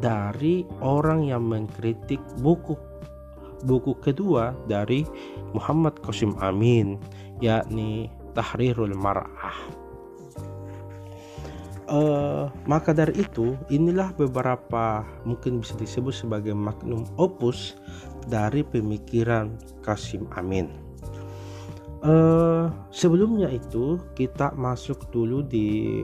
[0.00, 2.74] dari orang yang mengkritik buku
[3.62, 5.06] buku kedua dari
[5.56, 6.98] Muhammad Qasim Amin
[7.42, 9.58] yakni Tahrirul Mar'ah
[11.90, 17.78] uh, maka dari itu inilah beberapa mungkin bisa disebut sebagai magnum opus
[18.26, 20.70] dari pemikiran Qasim Amin
[22.02, 26.02] uh, sebelumnya itu kita masuk dulu di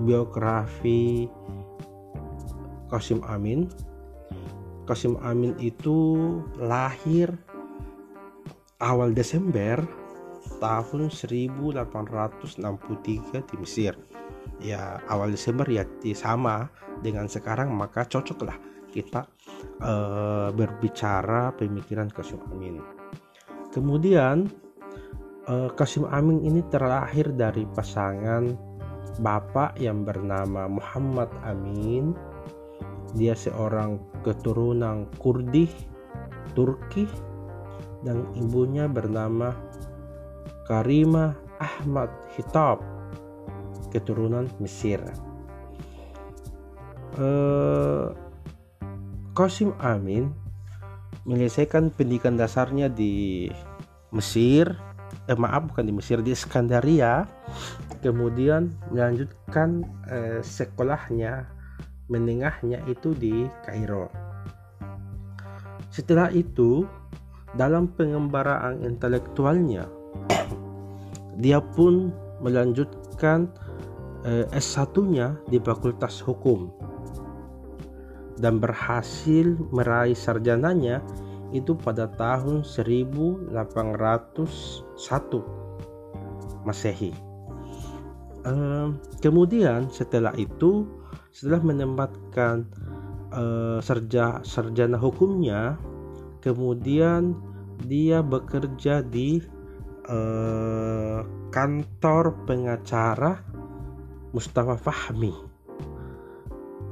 [0.00, 1.28] biografi
[2.86, 3.66] Qasim Amin.
[4.86, 7.34] Qasim Amin itu lahir
[8.78, 9.82] awal Desember
[10.62, 12.62] tahun 1863
[13.50, 13.98] di Mesir.
[14.62, 15.82] Ya awal Desember ya
[16.14, 16.70] sama
[17.02, 18.56] dengan sekarang maka cocoklah
[18.94, 19.26] kita
[19.82, 22.80] uh, berbicara pemikiran Qasim Amin.
[23.74, 24.48] Kemudian
[25.50, 28.54] uh, Qasim Amin ini terlahir dari pasangan
[29.20, 32.35] bapak yang bernama Muhammad Amin
[33.16, 35.66] dia seorang keturunan Kurdi
[36.52, 37.08] Turki
[38.04, 39.56] dan ibunya bernama
[40.68, 42.84] Karima Ahmad Hitab
[43.90, 45.00] keturunan Mesir.
[47.16, 48.12] Uh,
[49.32, 50.32] Qasim Amin
[51.24, 53.48] menyelesaikan pendidikan dasarnya di
[54.14, 54.78] Mesir,
[55.26, 57.26] eh, maaf bukan di Mesir di Skandaria,
[58.00, 61.55] kemudian melanjutkan eh, sekolahnya
[62.06, 64.10] menengahnya itu di Kairo.
[65.90, 66.86] Setelah itu,
[67.56, 69.88] dalam pengembaraan intelektualnya,
[71.40, 72.12] dia pun
[72.44, 73.48] melanjutkan
[74.24, 76.68] eh, S1-nya di Fakultas Hukum
[78.36, 81.00] dan berhasil meraih sarjananya
[81.54, 83.54] itu pada tahun 1801
[86.66, 87.14] Masehi.
[89.22, 90.86] Kemudian setelah itu
[91.36, 92.64] setelah menempatkan
[93.28, 95.76] uh, serja, sarjana hukumnya
[96.40, 97.36] kemudian
[97.84, 99.44] dia bekerja di
[100.08, 101.20] uh,
[101.52, 103.44] kantor pengacara
[104.32, 105.32] Mustafa Fahmi.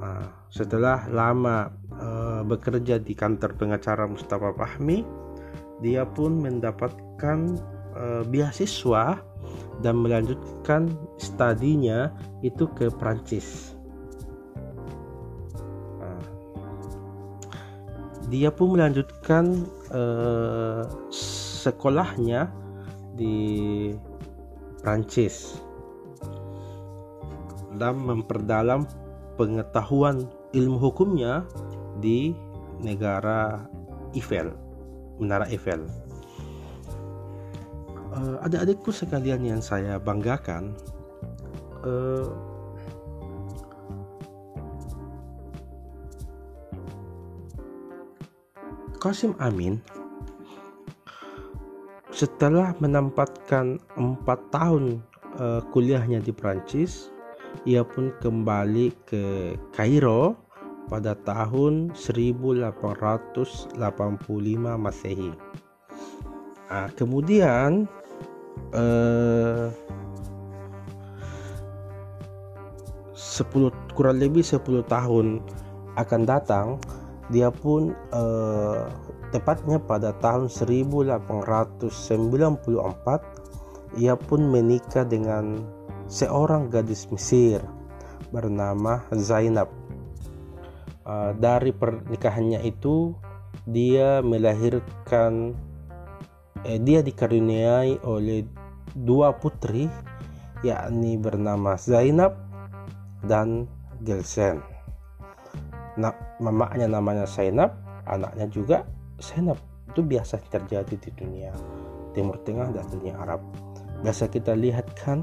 [0.04, 5.00] Nah, setelah lama uh, bekerja di kantor pengacara Mustafa Fahmi
[5.80, 7.38] dia pun mendapatkan
[7.96, 9.24] uh, beasiswa
[9.80, 12.12] dan melanjutkan studinya
[12.44, 13.73] itu ke Prancis
[18.34, 19.62] dia pun melanjutkan
[19.94, 20.82] uh,
[21.62, 22.50] sekolahnya
[23.14, 23.38] di
[24.82, 25.62] Prancis.
[27.74, 28.86] dan memperdalam
[29.34, 31.42] pengetahuan ilmu hukumnya
[31.98, 32.30] di
[32.78, 33.66] negara
[34.14, 34.54] Eiffel,
[35.18, 35.82] Menara Eiffel.
[38.14, 40.78] Uh, adik-adikku sekalian yang saya banggakan,
[41.82, 42.30] uh,
[49.04, 49.84] Qasim Amin
[52.14, 55.02] setelah menempatkan empat tahun
[55.34, 57.10] uh, kuliahnya di Prancis,
[57.66, 60.38] ia pun kembali ke Kairo
[60.86, 62.78] pada tahun 1885
[64.78, 65.34] Masehi.
[66.70, 67.90] Nah, kemudian
[68.70, 69.74] uh,
[73.10, 75.42] 10 kurang lebih 10 tahun
[75.98, 76.78] akan datang
[77.32, 78.84] dia pun uh,
[79.34, 81.90] Tepatnya pada tahun 1894
[83.98, 85.58] ia pun menikah dengan
[86.06, 87.58] seorang gadis Mesir
[88.30, 89.74] bernama Zainab.
[91.02, 93.10] Uh, dari pernikahannya itu
[93.66, 95.58] dia melahirkan
[96.62, 98.46] eh, dia dikaruniai oleh
[98.94, 99.90] dua putri
[100.62, 102.38] yakni bernama Zainab
[103.26, 103.66] dan
[103.98, 104.73] Gelsen.
[105.94, 107.74] Nah, mamanya namanya Zainab,
[108.06, 108.78] anaknya juga
[109.22, 109.58] senap
[109.94, 111.54] itu biasa terjadi di dunia
[112.14, 113.42] Timur Tengah dan dunia Arab.
[114.02, 115.22] Biasa kita lihat kan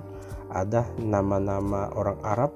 [0.52, 2.52] ada nama-nama orang Arab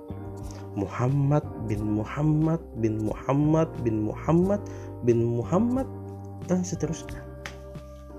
[0.76, 4.62] Muhammad bin Muhammad bin Muhammad bin Muhammad
[5.08, 5.88] bin Muhammad
[6.52, 7.24] dan seterusnya.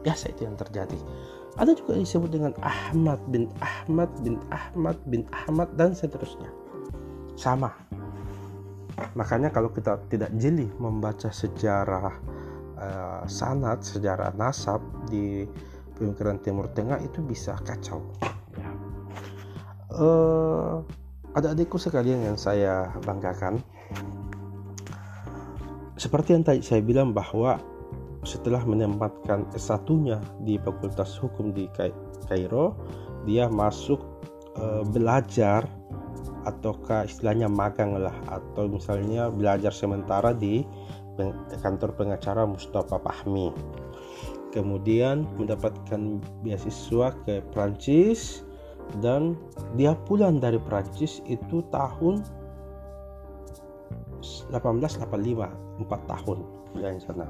[0.00, 0.96] Biasa itu yang terjadi.
[1.56, 6.48] Ada juga disebut dengan Ahmad bin Ahmad bin Ahmad bin Ahmad dan seterusnya.
[7.36, 7.72] Sama.
[9.16, 12.12] Makanya kalau kita tidak jeli membaca sejarah
[12.80, 15.44] uh, sanat sejarah nasab di
[15.96, 18.04] pemikiran Timur Tengah itu bisa kacau.
[18.56, 18.70] Ya.
[19.92, 20.84] Uh,
[21.36, 23.60] ada adikku sekalian yang saya banggakan.
[25.96, 27.60] Seperti yang tadi saya bilang bahwa
[28.24, 31.68] setelah menempatkan S1-nya di Fakultas Hukum di
[32.28, 32.76] Kairo,
[33.24, 34.00] dia masuk
[34.60, 35.64] uh, belajar
[36.46, 40.62] ataukah istilahnya magang lah atau misalnya belajar sementara di
[41.60, 43.50] kantor pengacara Mustafa Fahmi.
[44.54, 48.46] Kemudian mendapatkan beasiswa ke Prancis
[49.02, 49.36] dan
[49.74, 52.24] dia pulang dari Prancis itu tahun
[54.22, 56.38] 1885 4 tahun
[56.72, 57.26] pulang sana.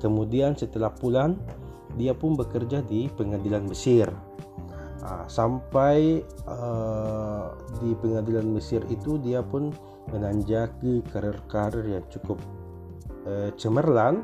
[0.00, 1.36] Kemudian setelah pulang
[2.00, 4.08] dia pun bekerja di pengadilan Mesir
[5.02, 7.50] nah, sampai uh,
[7.82, 9.74] di pengadilan Mesir itu dia pun
[10.14, 12.38] menanjaki karir-karir yang cukup
[13.26, 14.22] uh, cemerlang.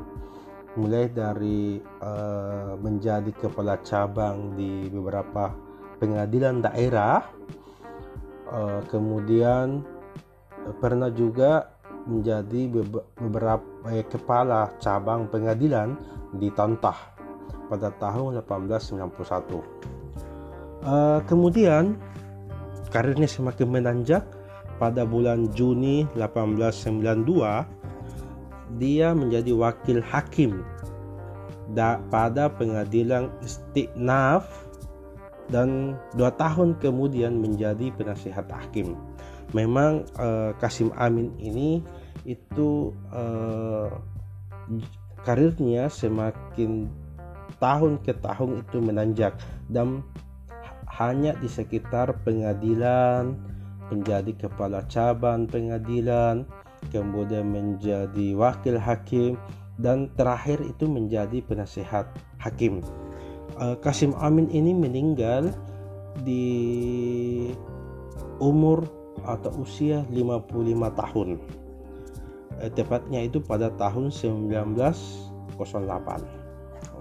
[0.79, 5.51] Mulai dari uh, menjadi kepala cabang di beberapa
[5.99, 7.19] pengadilan daerah
[8.47, 9.83] uh, kemudian
[10.63, 11.75] uh, pernah juga
[12.07, 12.61] menjadi
[13.19, 15.99] beberapa eh, kepala cabang pengadilan
[16.33, 16.95] di Tantah
[17.69, 19.98] pada tahun 1891
[20.83, 21.97] uh, kemudian
[22.89, 24.25] karirnya semakin menanjak
[24.79, 30.61] pada bulan Juni 1892 dia menjadi wakil hakim
[31.73, 34.45] da, pada pengadilan istiqnaf
[35.49, 38.93] dan dua tahun kemudian menjadi penasihat hakim.
[39.57, 41.81] Memang uh, Kasim Amin ini
[42.21, 43.89] itu uh,
[45.25, 46.85] karirnya semakin
[47.57, 49.33] tahun ke tahun itu menanjak
[49.73, 50.05] dan
[50.99, 53.39] hanya di sekitar pengadilan
[53.87, 56.43] menjadi kepala cabang pengadilan
[56.91, 59.39] kemudian menjadi wakil hakim
[59.79, 62.07] dan terakhir itu menjadi penasehat
[62.39, 62.83] hakim.
[63.59, 65.51] Uh, Kasim Amin ini meninggal
[66.23, 66.45] di
[68.43, 68.83] umur
[69.23, 71.29] atau usia 55 tahun.
[72.59, 75.59] Uh, tepatnya itu pada tahun 1908.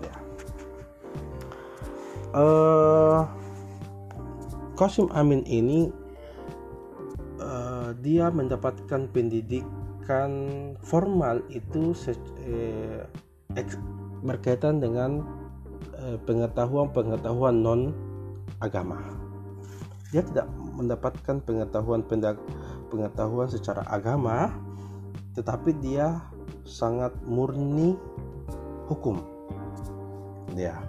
[0.02, 0.14] Ya.
[2.34, 3.26] Uh,
[4.78, 5.90] Kasim Amin ini
[7.98, 10.30] dia mendapatkan pendidikan
[10.78, 11.90] formal itu
[12.46, 13.02] eh,
[14.22, 15.26] berkaitan dengan
[15.98, 17.90] eh, pengetahuan-pengetahuan non
[18.62, 19.02] agama.
[20.14, 20.46] Dia tidak
[20.78, 22.06] mendapatkan pengetahuan
[22.88, 24.54] pengetahuan secara agama,
[25.34, 26.22] tetapi dia
[26.64, 27.98] sangat murni
[28.88, 29.20] hukum.
[30.56, 30.80] Ya.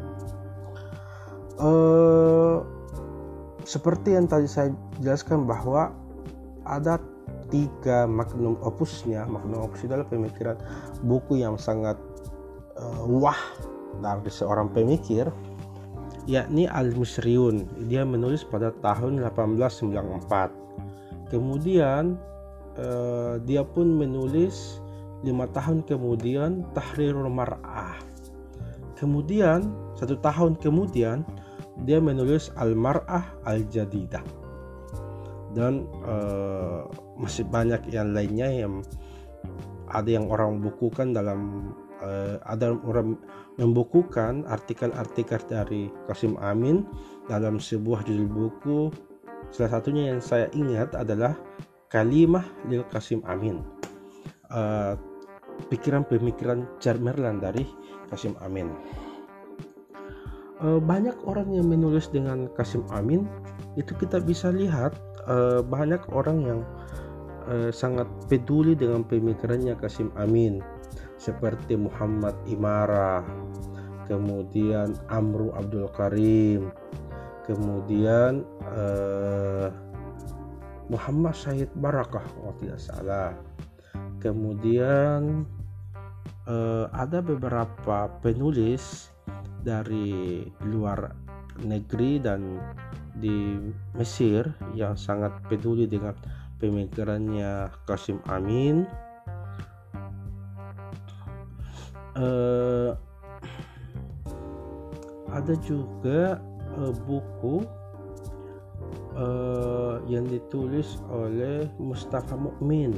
[1.60, 2.64] Uh,
[3.64, 5.92] seperti yang tadi saya jelaskan bahwa
[6.68, 7.00] ada
[7.50, 10.58] tiga magnum opusnya magnum opus adalah pemikiran
[11.02, 11.98] buku yang sangat
[12.78, 13.40] uh, wah
[14.00, 15.34] dari seorang pemikir
[16.30, 22.22] yakni Al-Musriun dia menulis pada tahun 1894 kemudian
[22.78, 24.78] uh, dia pun menulis
[25.24, 28.00] lima tahun kemudian Tahrirul Mar'ah.
[28.96, 31.24] Kemudian satu tahun kemudian
[31.84, 34.24] dia menulis Al Mar'ah Al Jadidah
[35.54, 36.86] dan uh,
[37.18, 38.86] masih banyak yang lainnya yang
[39.90, 41.74] ada yang orang bukukan dalam
[42.06, 43.18] uh, ada orang
[43.58, 46.86] membukukan artikel-artikel dari Kasim Amin
[47.26, 48.80] dalam sebuah judul buku.
[49.50, 51.34] Salah satunya yang saya ingat adalah
[51.90, 53.66] Kalimah lil Kasim Amin.
[54.54, 54.94] Uh,
[55.74, 57.66] pikiran-pemikiran Charmerlan dari
[58.08, 58.72] Kasim Amin
[60.60, 63.24] banyak orang yang menulis dengan Kasim Amin.
[63.80, 64.92] Itu kita bisa lihat
[65.24, 66.60] uh, banyak orang yang
[67.48, 70.60] uh, sangat peduli dengan pemikirannya Kasim Amin.
[71.16, 73.24] Seperti Muhammad Imara
[74.10, 76.74] kemudian Amru Abdul Karim
[77.46, 78.42] kemudian
[78.74, 79.70] uh,
[80.90, 83.32] Muhammad Syed Barakah kalau tidak salah.
[84.20, 85.48] Kemudian
[86.90, 89.14] ada beberapa penulis
[89.64, 91.12] dari luar
[91.64, 92.60] negeri dan
[93.20, 93.60] di
[94.00, 96.16] Mesir yang sangat peduli dengan
[96.60, 98.88] pemikirannya Kasim Amin.
[102.20, 102.92] Uh,
[105.32, 106.42] ada juga
[106.76, 107.64] uh, buku
[109.16, 112.92] uh, yang ditulis oleh Mustafa Mukmin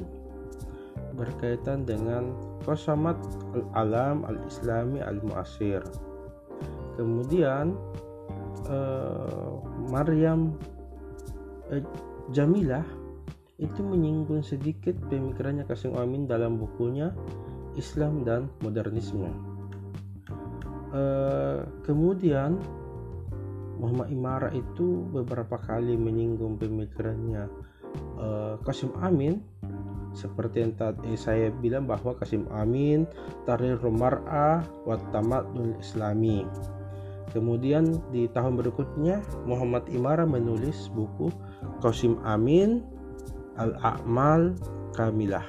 [1.13, 2.33] berkaitan dengan
[2.65, 3.19] Qasamat
[3.53, 5.83] al-Alam al-Islami al-Muasir
[6.95, 7.75] kemudian
[8.67, 10.55] uh, Maryam
[11.71, 11.83] uh,
[12.31, 12.85] Jamilah
[13.61, 17.13] itu menyinggung sedikit pemikirannya Kasim Amin dalam bukunya
[17.77, 19.29] Islam dan Modernisme.
[20.91, 22.59] Uh, kemudian
[23.79, 27.49] Muhammad Imara itu beberapa kali menyinggung pemikirannya
[28.61, 29.41] Kasim Amin
[30.11, 33.07] seperti yang tadi saya bilang bahwa Kasim Amin
[33.47, 36.43] Tarir Romar'ah wa Tamadul Islami
[37.31, 41.31] Kemudian di tahun berikutnya Muhammad Imara menulis buku
[41.79, 42.83] Qasim Amin
[43.55, 44.55] Al-A'mal
[44.91, 45.45] Kamilah.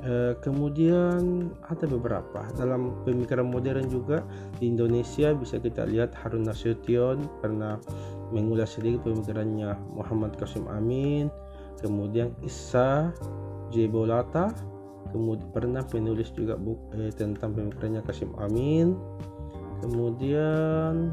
[0.00, 4.22] E, kemudian ada beberapa dalam pemikiran modern juga.
[4.62, 7.76] Di Indonesia bisa kita lihat Harun Nasution pernah
[8.30, 11.26] mengulas sedikit pemikirannya Muhammad Qasim Amin.
[11.82, 13.10] Kemudian Isa
[13.74, 14.54] Jebolata
[15.10, 18.94] kemudian pernah menulis juga buku eh, tentang pemikirannya Qasim Amin
[19.80, 21.12] kemudian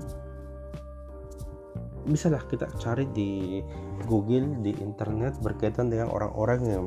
[2.07, 3.59] bisalah kita cari di
[4.07, 6.85] Google di internet berkaitan dengan orang-orang yang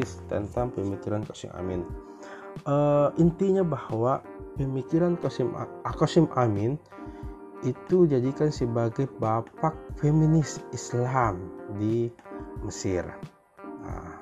[0.00, 1.84] is tentang pemikiran Qasim Amin
[2.64, 4.24] uh, intinya bahwa
[4.56, 5.52] pemikiran Qasim
[5.84, 6.80] Qasim Amin
[7.64, 11.50] itu jadikan sebagai bapak feminis Islam
[11.80, 12.08] di
[12.64, 13.04] Mesir.
[13.80, 14.16] Nah,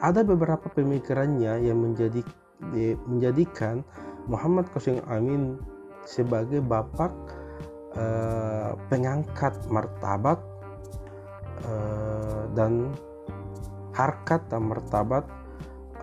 [0.00, 2.20] ada beberapa pemikirannya yang menjadi
[3.08, 3.80] menjadikan
[4.28, 5.56] Muhammad Qasim Amin
[6.04, 7.12] sebagai bapak
[7.96, 10.38] uh, pengangkat martabat
[11.66, 12.92] uh, dan
[13.94, 15.24] harkat dan martabat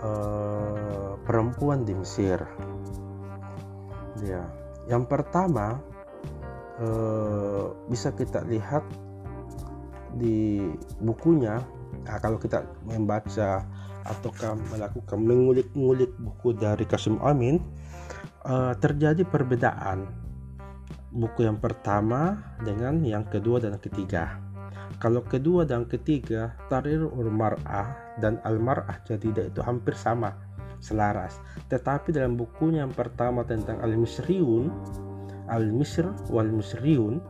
[0.04, 2.40] uh, perempuan di Mesir.
[4.26, 4.44] Ya,
[4.90, 5.78] yang pertama
[6.82, 8.82] uh, bisa kita lihat
[10.18, 10.72] di
[11.02, 11.62] bukunya.
[12.08, 13.66] Nah, kalau kita membaca
[14.08, 17.60] ataukah melakukan mengulik-ngulik buku dari Kasim Amin,
[18.48, 20.08] uh, terjadi perbedaan
[21.12, 24.40] buku yang pertama dengan yang kedua dan ketiga.
[24.98, 30.34] Kalau kedua dan ketiga, Tarir Mar'ah dan Al Mar'ah Jadidah itu hampir sama,
[30.82, 31.38] selaras.
[31.70, 34.74] Tetapi dalam bukunya yang pertama tentang Al Misriun,
[35.52, 37.22] Al Misr wal Misriun,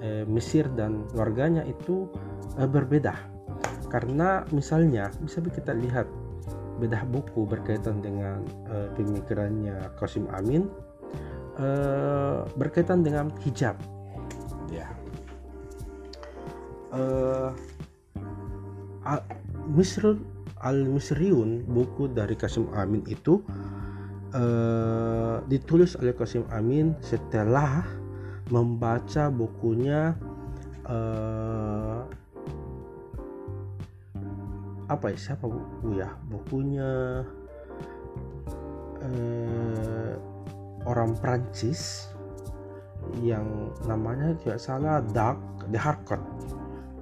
[0.00, 2.08] eh, Mesir dan warganya itu
[2.56, 3.14] eh, berbeda.
[3.90, 6.06] Karena misalnya bisa kita lihat
[6.80, 8.40] bedah buku berkaitan dengan
[8.72, 10.64] uh, pemikirannya Qasim Amin
[11.60, 13.76] uh, berkaitan dengan hijab.
[14.72, 14.88] Ya.
[16.90, 17.52] Uh,
[19.70, 20.18] Misr
[20.60, 23.40] Al-Misriun buku dari Qasim Amin itu
[24.34, 27.86] uh, ditulis oleh Qasim Amin setelah
[28.50, 30.12] membaca bukunya
[30.84, 32.04] uh,
[34.90, 35.18] apa ya?
[35.30, 36.90] Siapa buku ya bukunya
[39.06, 40.14] eh,
[40.84, 42.10] orang Prancis
[43.22, 45.38] yang namanya tidak salah Dark
[45.70, 46.22] the Harcourt.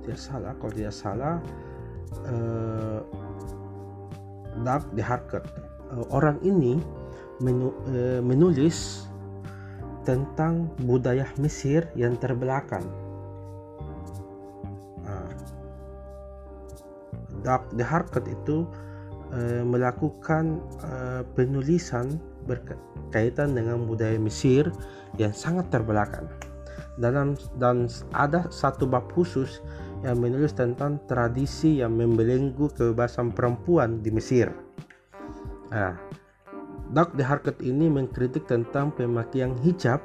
[0.05, 1.41] Tidak salah kalau tidak salah
[2.29, 3.01] eh,
[4.61, 5.49] Dark the Harcourt.
[5.97, 6.77] Eh, orang ini
[7.41, 9.09] menu, eh, menulis
[10.05, 12.85] tentang budaya Mesir yang terbelakang
[17.45, 18.67] The Harkat itu
[19.33, 24.73] uh, melakukan uh, penulisan berkaitan dengan budaya Mesir
[25.21, 26.27] yang sangat terbelakang.
[26.99, 29.63] Dalam dan ada satu bab khusus
[30.03, 34.51] yang menulis tentang tradisi yang membelenggu kebebasan perempuan di Mesir.
[35.71, 35.95] Nah,
[36.95, 40.01] Dak The Harkat ini mengkritik tentang pemakaian hijab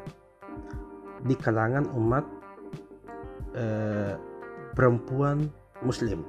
[1.24, 2.26] di kalangan umat
[3.56, 4.20] eh,
[4.76, 5.48] perempuan
[5.86, 6.26] Muslim.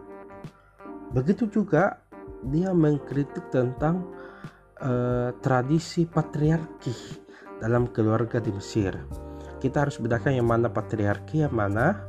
[1.15, 2.03] Begitu juga
[2.51, 4.03] dia mengkritik tentang
[4.83, 7.23] uh, tradisi patriarki
[7.63, 8.99] dalam keluarga di Mesir.
[9.63, 12.03] Kita harus bedakan yang mana patriarki, yang mana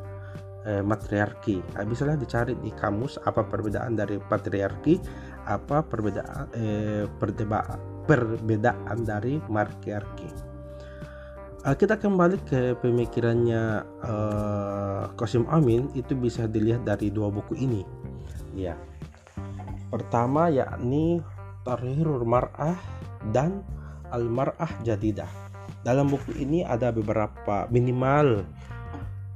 [0.66, 1.62] uh, matriarki.
[1.78, 1.86] Nah,
[2.18, 4.98] dicari di kamus apa perbedaan dari patriarki,
[5.46, 7.06] apa perbedaan uh,
[8.10, 10.30] perbedaan dari matriarki.
[11.62, 17.86] Uh, kita kembali ke pemikirannya uh, Qasim Amin itu bisa dilihat dari dua buku ini.
[18.56, 18.76] Ya
[19.90, 21.22] pertama yakni
[21.66, 22.78] Tarhirul Mar'ah
[23.34, 23.66] dan
[24.14, 25.30] Al-Mar'ah Jadidah.
[25.82, 28.46] Dalam buku ini ada beberapa minimal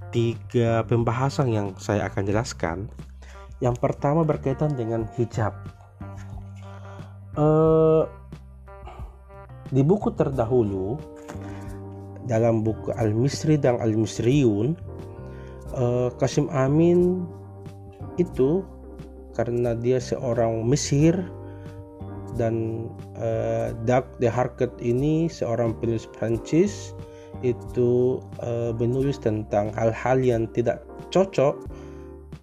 [0.10, 2.78] tiga pembahasan yang saya akan jelaskan.
[3.62, 5.54] Yang pertama berkaitan dengan hijab.
[7.38, 8.06] Uh,
[9.70, 10.98] di buku terdahulu
[12.26, 14.74] dalam buku Al-Misri dan Al-Misriyun
[15.78, 17.26] uh, Kasim Amin
[18.18, 18.66] itu
[19.40, 21.16] karena dia seorang Mesir
[22.36, 26.92] dan uh, Doug de Harket ini seorang penulis Prancis
[27.40, 30.84] itu uh, menulis tentang hal-hal yang tidak
[31.16, 31.56] cocok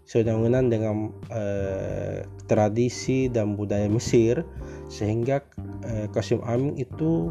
[0.09, 4.41] sedangkan dengan uh, tradisi dan budaya Mesir
[4.89, 5.45] sehingga
[5.85, 7.29] uh, Kasim Amin itu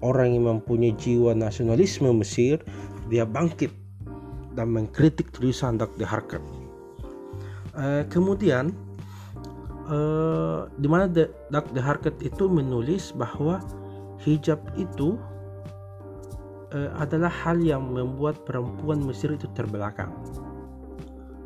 [0.00, 2.64] orang yang mempunyai jiwa nasionalisme Mesir
[3.12, 3.68] dia bangkit
[4.56, 6.40] dan mengkritik tulisan Doug de Harket
[7.76, 8.72] uh, kemudian
[9.88, 13.60] uh, di mana the, the Harkat itu menulis bahwa
[14.22, 15.18] hijab itu
[16.72, 20.10] uh, adalah hal yang membuat perempuan Mesir itu terbelakang.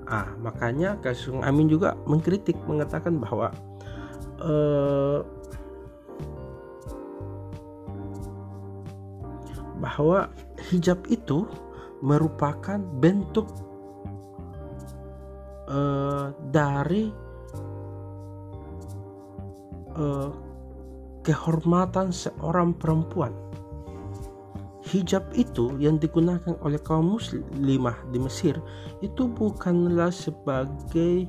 [0.07, 3.51] Ah, makanya Kasung Amin juga mengkritik mengatakan bahwa
[4.39, 5.27] uh,
[9.83, 10.31] bahwa
[10.71, 11.51] hijab itu
[12.07, 13.51] merupakan bentuk
[15.69, 17.11] uh, dari
[19.95, 20.31] uh,
[21.27, 23.35] kehormatan seorang perempuan.
[24.87, 28.55] Hijab itu yang digunakan oleh kaum muslimah di Mesir
[29.03, 31.27] itu bukanlah sebagai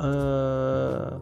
[0.00, 1.20] uh,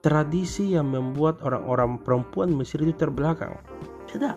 [0.00, 3.60] tradisi yang membuat orang-orang perempuan Mesir itu terbelakang.
[4.08, 4.36] Tidak.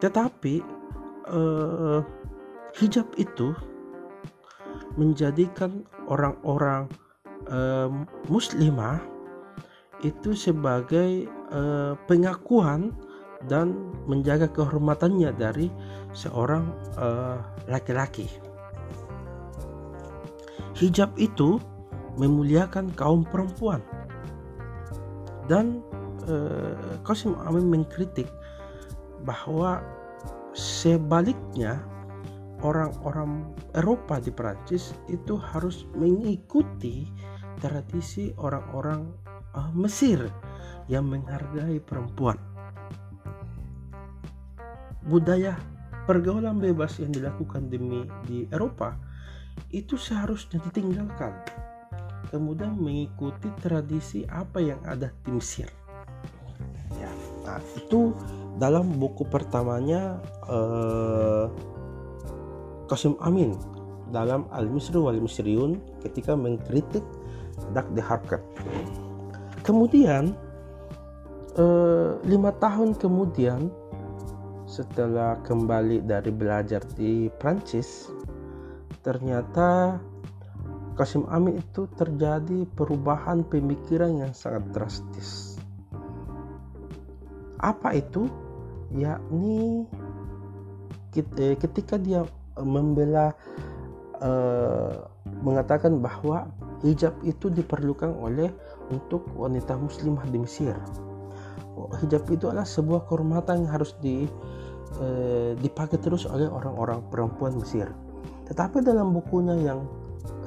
[0.00, 0.54] Tetapi
[1.28, 2.00] uh,
[2.80, 3.52] hijab itu
[4.94, 6.86] menjadikan orang-orang
[7.50, 7.90] uh,
[8.30, 9.02] muslimah
[10.04, 12.92] itu sebagai uh, pengakuan
[13.48, 15.68] dan menjaga kehormatannya dari
[16.16, 18.28] seorang uh, laki-laki.
[20.74, 21.60] Hijab itu
[22.18, 23.82] memuliakan kaum perempuan
[25.46, 25.82] dan
[26.26, 28.26] uh, Qasim Amin mengkritik
[29.24, 29.80] bahwa
[30.54, 31.82] sebaliknya
[32.64, 37.04] orang-orang Eropa di Perancis itu harus mengikuti
[37.60, 39.04] tradisi orang-orang
[39.52, 40.24] uh, Mesir
[40.88, 42.40] yang menghargai perempuan.
[45.04, 45.60] Budaya
[46.08, 48.96] pergaulan bebas yang dilakukan demi di Eropa
[49.68, 51.36] itu seharusnya ditinggalkan.
[52.32, 55.68] Kemudian mengikuti tradisi apa yang ada di Mesir.
[56.98, 57.12] Ya,
[57.44, 58.16] nah itu
[58.56, 60.18] dalam buku pertamanya
[60.48, 61.46] uh,
[62.90, 63.56] Qasim Amin
[64.12, 67.02] dalam Al-Misri wal Misriun ketika mengkritik
[67.72, 68.42] Dak de Harkat.
[69.64, 70.36] Kemudian
[71.56, 73.72] eh, lima tahun kemudian
[74.68, 78.10] setelah kembali dari belajar di Prancis
[79.04, 80.00] ternyata
[80.94, 85.58] Qasim Amin itu terjadi perubahan pemikiran yang sangat drastis.
[87.58, 88.30] Apa itu?
[88.94, 89.90] Yakni
[91.18, 92.22] eh, ketika dia
[92.62, 93.34] membela
[94.22, 95.10] uh,
[95.42, 96.46] mengatakan bahwa
[96.84, 98.52] hijab itu diperlukan oleh
[98.92, 100.76] untuk wanita muslimah di Mesir.
[101.74, 104.30] Hijab itu adalah sebuah kehormatan yang harus di,
[105.00, 107.90] uh, dipakai terus oleh orang-orang perempuan Mesir.
[108.46, 109.88] Tetapi dalam bukunya yang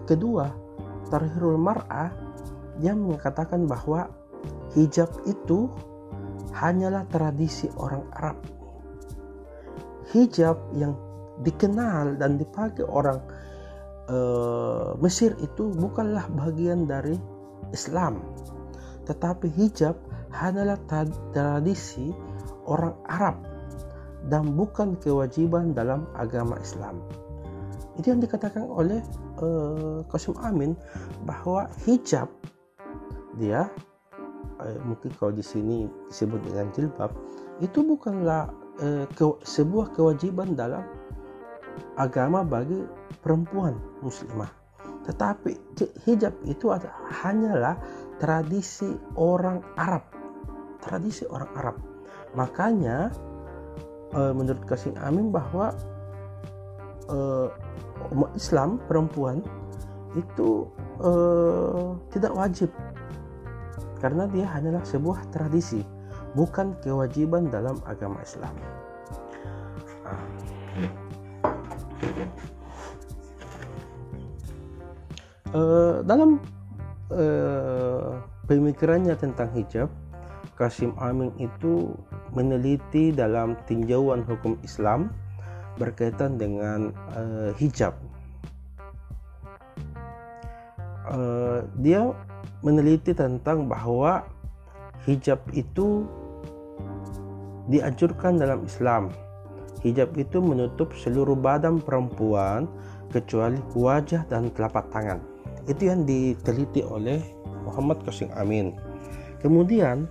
[0.06, 0.54] kedua,
[1.10, 2.14] Tarhirul Mar'ah,
[2.78, 4.08] dia mengatakan bahwa
[4.78, 5.72] hijab itu
[6.54, 8.38] hanyalah tradisi orang Arab.
[10.14, 10.96] Hijab yang
[11.46, 13.22] dikenal dan dipakai orang
[14.10, 17.18] uh, Mesir itu bukanlah bagian dari
[17.74, 18.24] Islam
[19.08, 19.96] tetapi hijab
[20.36, 20.76] hanyalah
[21.32, 22.12] tradisi
[22.68, 23.40] orang Arab
[24.28, 27.00] dan bukan kewajiban dalam agama Islam.
[27.96, 29.00] Itu yang dikatakan oleh
[29.40, 30.76] uh, Qasim Amin
[31.24, 32.28] bahwa hijab
[33.40, 33.72] dia
[34.60, 37.10] uh, mungkin kalau di sini disebut dengan jilbab
[37.64, 38.54] itu bukanlah
[38.84, 40.86] uh, ke, sebuah kewajiban dalam
[41.98, 42.84] agama bagi
[43.22, 44.50] perempuan muslimah.
[45.08, 45.56] Tetapi
[46.04, 46.68] hijab itu
[47.24, 47.80] hanyalah
[48.20, 50.04] tradisi orang Arab.
[50.84, 51.76] Tradisi orang Arab.
[52.36, 53.12] Makanya
[54.14, 55.72] uh, menurut Kasim Amin bahwa
[57.08, 57.48] uh,
[58.14, 59.42] umat Islam perempuan
[60.16, 60.68] itu
[61.04, 62.70] uh, tidak wajib
[63.98, 65.82] karena dia hanyalah sebuah tradisi
[66.38, 68.54] bukan kewajiban dalam agama Islam.
[75.58, 76.38] Uh, dalam
[77.10, 79.90] uh, pemikirannya tentang hijab,
[80.54, 81.98] Kasim Amin itu
[82.30, 85.10] meneliti dalam tinjauan hukum Islam
[85.82, 87.98] berkaitan dengan uh, hijab.
[91.10, 92.06] Uh, dia
[92.62, 94.30] meneliti tentang bahwa
[95.10, 96.06] hijab itu
[97.66, 99.10] dianjurkan dalam Islam.
[99.82, 102.70] Hijab itu menutup seluruh badan perempuan
[103.10, 105.37] kecuali wajah dan telapak tangan.
[105.68, 107.20] Itu yang diteliti oleh
[107.68, 108.80] Muhammad Qasim Amin.
[109.44, 110.08] Kemudian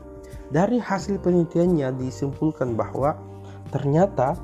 [0.53, 3.17] dari hasil penelitiannya disimpulkan bahwa
[3.75, 4.37] ternyata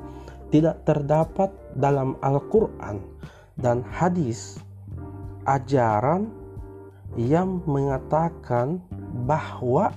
[0.51, 3.01] tidak terdapat dalam Al-Quran
[3.57, 4.59] dan hadis
[5.45, 6.29] ajaran
[7.13, 8.81] yang mengatakan
[9.29, 9.93] bahwa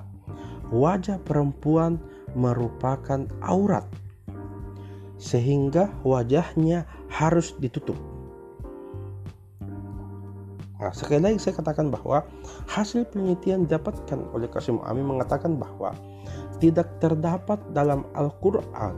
[0.69, 1.97] wajah perempuan
[2.37, 3.89] merupakan aurat
[5.17, 7.97] sehingga wajahnya harus ditutup.
[10.77, 12.21] Nah, sekali lagi saya katakan bahwa
[12.69, 15.97] hasil penelitian didapatkan oleh Kasim Amin mengatakan bahwa
[16.61, 18.93] tidak terdapat dalam Al-Quran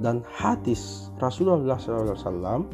[0.00, 2.64] dan hadis Rasulullah SAW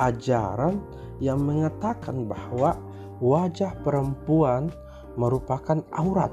[0.00, 0.80] ajaran
[1.20, 2.78] yang mengatakan bahwa
[3.20, 4.72] wajah perempuan
[5.20, 6.32] merupakan aurat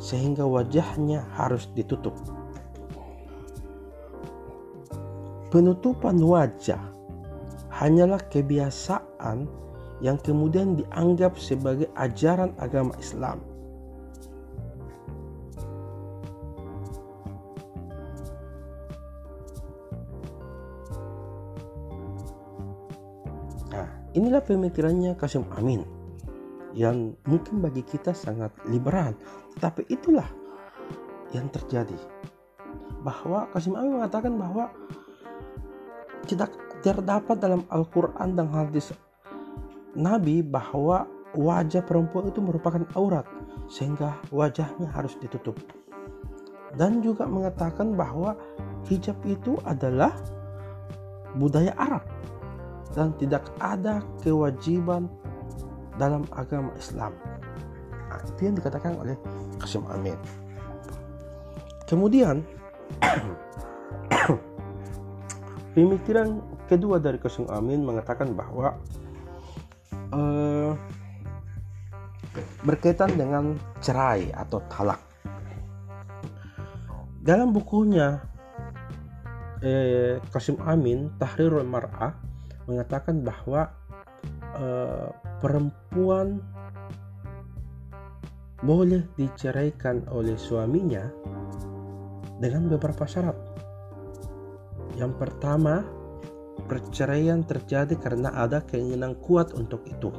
[0.00, 2.16] sehingga wajahnya harus ditutup.
[5.52, 6.80] Penutupan wajah
[7.68, 9.50] hanyalah kebiasaan
[10.00, 13.44] yang kemudian dianggap sebagai ajaran agama Islam.
[23.70, 25.84] Nah, inilah pemikirannya Kasim Amin
[26.72, 29.12] yang mungkin bagi kita sangat liberal,
[29.60, 30.26] tapi itulah
[31.36, 31.96] yang terjadi.
[33.04, 34.72] Bahwa Kasim Amin mengatakan bahwa
[36.24, 38.92] tidak terdapat dalam Al-Quran dan hadis
[39.98, 43.26] Nabi bahwa wajah perempuan itu merupakan aurat
[43.70, 45.58] sehingga wajahnya harus ditutup.
[46.74, 48.38] Dan juga mengatakan bahwa
[48.86, 50.14] hijab itu adalah
[51.34, 52.02] budaya Arab
[52.94, 55.06] dan tidak ada kewajiban
[55.98, 57.14] dalam agama Islam.
[58.10, 59.14] Nah, itu yang dikatakan oleh
[59.62, 60.18] Qasim Amin.
[61.86, 62.42] Kemudian
[65.74, 68.74] pemikiran kedua dari Qasim Amin mengatakan bahwa
[70.12, 70.72] uh,
[72.62, 75.00] berkaitan dengan cerai atau talak.
[77.20, 78.16] Dalam bukunya
[79.60, 82.16] eh, Kasim Amin Tahrirul Mar'ah
[82.64, 83.68] mengatakan bahwa
[84.56, 85.08] eh,
[85.40, 86.40] perempuan
[88.60, 91.08] boleh diceraikan oleh suaminya
[92.40, 93.36] dengan beberapa syarat.
[95.00, 95.80] Yang pertama,
[96.70, 100.14] perceraian terjadi karena ada keinginan kuat untuk itu.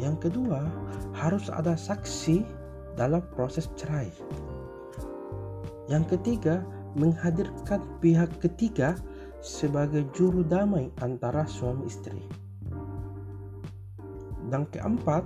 [0.00, 0.64] Yang kedua,
[1.12, 2.40] harus ada saksi
[2.96, 4.08] dalam proses cerai.
[5.92, 6.64] Yang ketiga,
[6.96, 8.96] menghadirkan pihak ketiga
[9.44, 12.24] sebagai juru damai antara suami istri.
[14.48, 15.20] Dan keempat,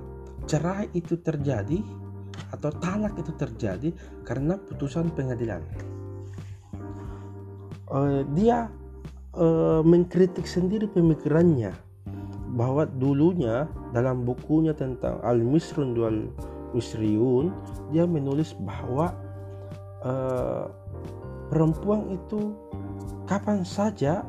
[0.50, 1.78] cerai itu terjadi
[2.50, 3.90] atau talak itu terjadi
[4.26, 5.62] karena putusan pengadilan.
[7.88, 8.68] Uh, dia
[9.38, 11.72] uh, mengkritik sendiri pemikirannya
[12.58, 16.26] bahwa dulunya dalam bukunya tentang Al-Misrun wal
[16.74, 17.54] Misriun
[17.94, 19.14] dia menulis bahwa
[20.04, 20.68] uh,
[21.48, 22.52] perempuan itu
[23.24, 24.26] kapan saja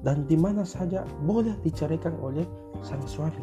[0.00, 2.46] dan di mana saja boleh dicarikan oleh
[2.80, 3.42] sang suami.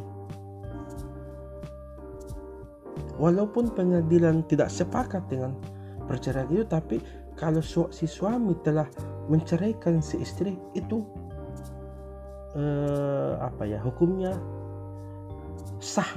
[3.21, 5.53] Walaupun pengadilan tidak sepakat dengan
[6.09, 6.97] perceraian itu, tapi
[7.37, 8.89] kalau si suami telah
[9.31, 11.03] menceraikan si istri itu
[12.57, 14.35] uh, apa ya hukumnya
[15.79, 16.07] sah.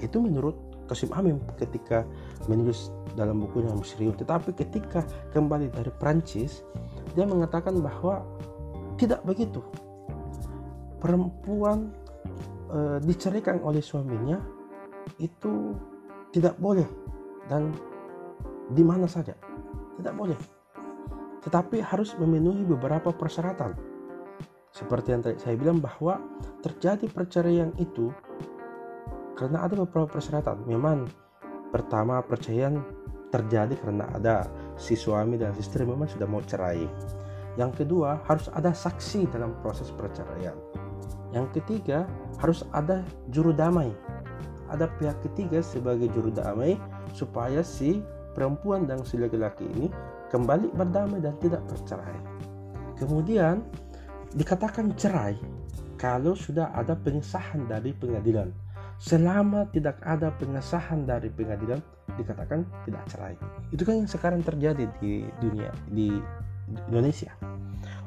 [0.00, 0.56] Itu menurut
[0.88, 2.02] Kasim Amin ketika
[2.48, 6.64] menulis dalam bukunya Musriun tetapi ketika kembali dari Prancis
[7.14, 8.24] dia mengatakan bahwa
[8.98, 9.62] tidak begitu.
[11.00, 11.88] Perempuan
[12.68, 14.36] e, diceraikan oleh suaminya
[15.16, 15.72] itu
[16.28, 16.84] tidak boleh.
[17.48, 17.72] Dan
[18.68, 19.32] di mana saja?
[19.96, 20.59] Tidak boleh
[21.40, 23.90] tetapi harus memenuhi beberapa persyaratan
[24.70, 26.22] seperti yang saya bilang bahwa
[26.62, 28.14] terjadi perceraian itu
[29.34, 30.62] karena ada beberapa persyaratan.
[30.68, 31.10] Memang
[31.74, 32.78] pertama perceraian
[33.34, 34.46] terjadi karena ada
[34.78, 36.86] si suami dan istri memang sudah mau cerai.
[37.58, 40.54] Yang kedua harus ada saksi dalam proses perceraian.
[41.34, 42.06] Yang ketiga
[42.38, 43.02] harus ada
[43.34, 43.90] juru damai.
[44.70, 46.78] Ada pihak ketiga sebagai juru damai
[47.10, 47.98] supaya si
[48.38, 49.90] perempuan dan si laki-laki ini
[50.30, 52.18] kembali berdamai dan tidak bercerai.
[52.96, 53.66] Kemudian
[54.32, 55.34] dikatakan cerai
[55.98, 58.48] kalau sudah ada pengesahan dari pengadilan
[59.00, 61.80] selama tidak ada pengesahan dari pengadilan
[62.14, 63.34] dikatakan tidak cerai.
[63.74, 66.14] Itu kan yang sekarang terjadi di dunia di
[66.88, 67.32] Indonesia.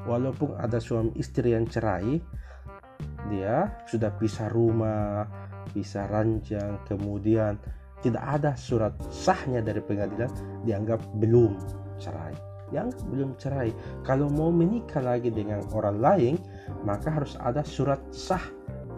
[0.06, 2.22] Walaupun ada suami istri yang cerai,
[3.32, 5.26] dia sudah pisah rumah,
[5.74, 7.58] pisah ranjang, kemudian
[8.04, 10.30] tidak ada surat sahnya dari pengadilan,
[10.68, 12.36] dianggap belum cerai.
[12.76, 13.72] Yang belum cerai,
[14.04, 16.36] kalau mau menikah lagi dengan orang lain,
[16.84, 18.44] maka harus ada surat sah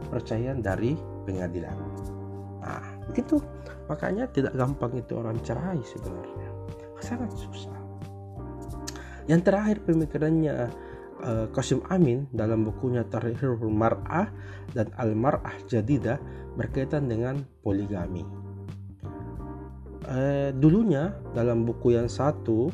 [0.09, 0.97] percayaan dari
[1.29, 1.75] pengadilan.
[2.65, 3.37] Nah, begitu.
[3.85, 6.49] Makanya tidak gampang itu orang cerai sebenarnya.
[6.97, 7.77] Sangat susah.
[9.29, 10.55] Yang terakhir pemikirannya
[11.21, 14.29] uh, Qasim Amin dalam bukunya Tarihul Mar'ah
[14.73, 16.17] dan Al-Mar'ah Jadidah
[16.57, 18.25] berkaitan dengan poligami.
[20.05, 22.69] Uh, dulunya dalam buku yang satu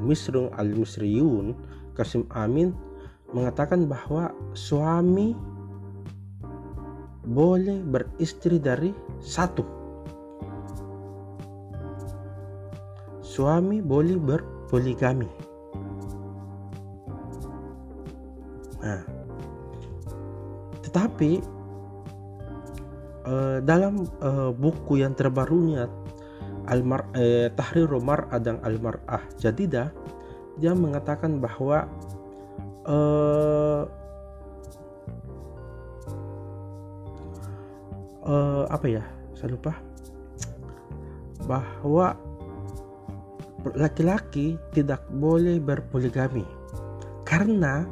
[0.00, 1.56] Misrung Al-Musriyun
[1.96, 2.76] Qasim Amin
[3.32, 5.34] mengatakan bahwa suami
[7.26, 9.66] boleh beristri dari satu.
[13.18, 15.28] Suami boleh berpoligami.
[18.86, 19.02] Nah,
[20.86, 21.42] tetapi
[23.26, 25.90] uh, dalam uh, buku yang terbarunya
[26.66, 27.50] Al-Mar eh,
[28.30, 29.90] Adang Al-Mar'ah Jadidah
[30.56, 31.84] dia mengatakan bahwa
[32.88, 33.84] uh,
[38.24, 39.04] uh, apa ya
[39.36, 39.76] saya lupa
[41.44, 42.16] bahwa
[43.76, 46.46] laki-laki tidak boleh berpoligami
[47.28, 47.84] karena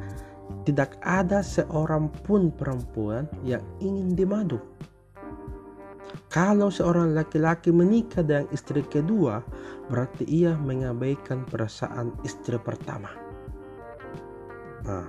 [0.64, 4.56] tidak ada seorang pun perempuan yang ingin dimadu.
[6.34, 9.38] Kalau seorang laki-laki menikah dengan istri kedua,
[9.86, 13.06] berarti ia mengabaikan perasaan istri pertama.
[14.82, 15.06] Nah,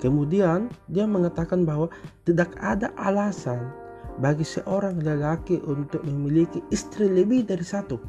[0.00, 1.92] kemudian dia mengatakan bahwa
[2.24, 3.68] tidak ada alasan
[4.16, 8.00] bagi seorang lelaki untuk memiliki istri lebih dari satu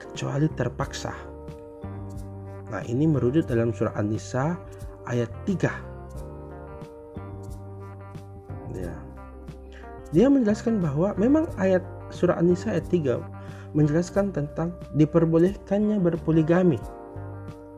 [0.00, 1.12] kecuali terpaksa.
[2.72, 4.56] Nah, ini merujuk dalam surah An-Nisa
[5.04, 5.68] ayat 3.
[8.72, 9.07] Ya.
[10.08, 16.80] Dia menjelaskan bahwa memang ayat surah An-Nisa ayat 3 menjelaskan tentang diperbolehkannya berpoligami.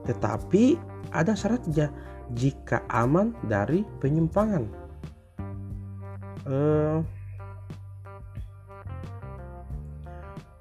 [0.06, 0.78] Tetapi
[1.10, 1.90] ada syaratnya
[2.38, 4.64] jika aman dari penyimpangan.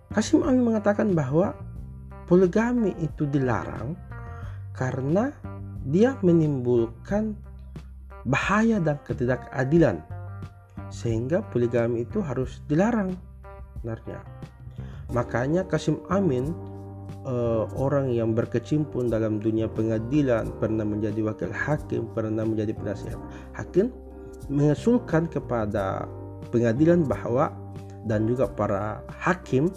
[0.10, 1.54] Kasim Amin mengatakan bahwa
[2.26, 3.94] poligami itu dilarang
[4.74, 5.30] karena
[5.86, 7.38] dia menimbulkan
[8.26, 10.02] bahaya dan ketidakadilan
[10.90, 13.14] sehingga poligami itu harus dilarang
[13.80, 14.20] sebenarnya.
[15.10, 16.54] Makanya Kasim Amin
[17.26, 23.20] uh, orang yang berkecimpung dalam dunia pengadilan pernah menjadi wakil hakim pernah menjadi penasihat
[23.58, 23.90] hakim
[24.48, 26.06] mengusulkan kepada
[26.54, 27.54] pengadilan bahwa
[28.08, 29.70] dan juga para hakim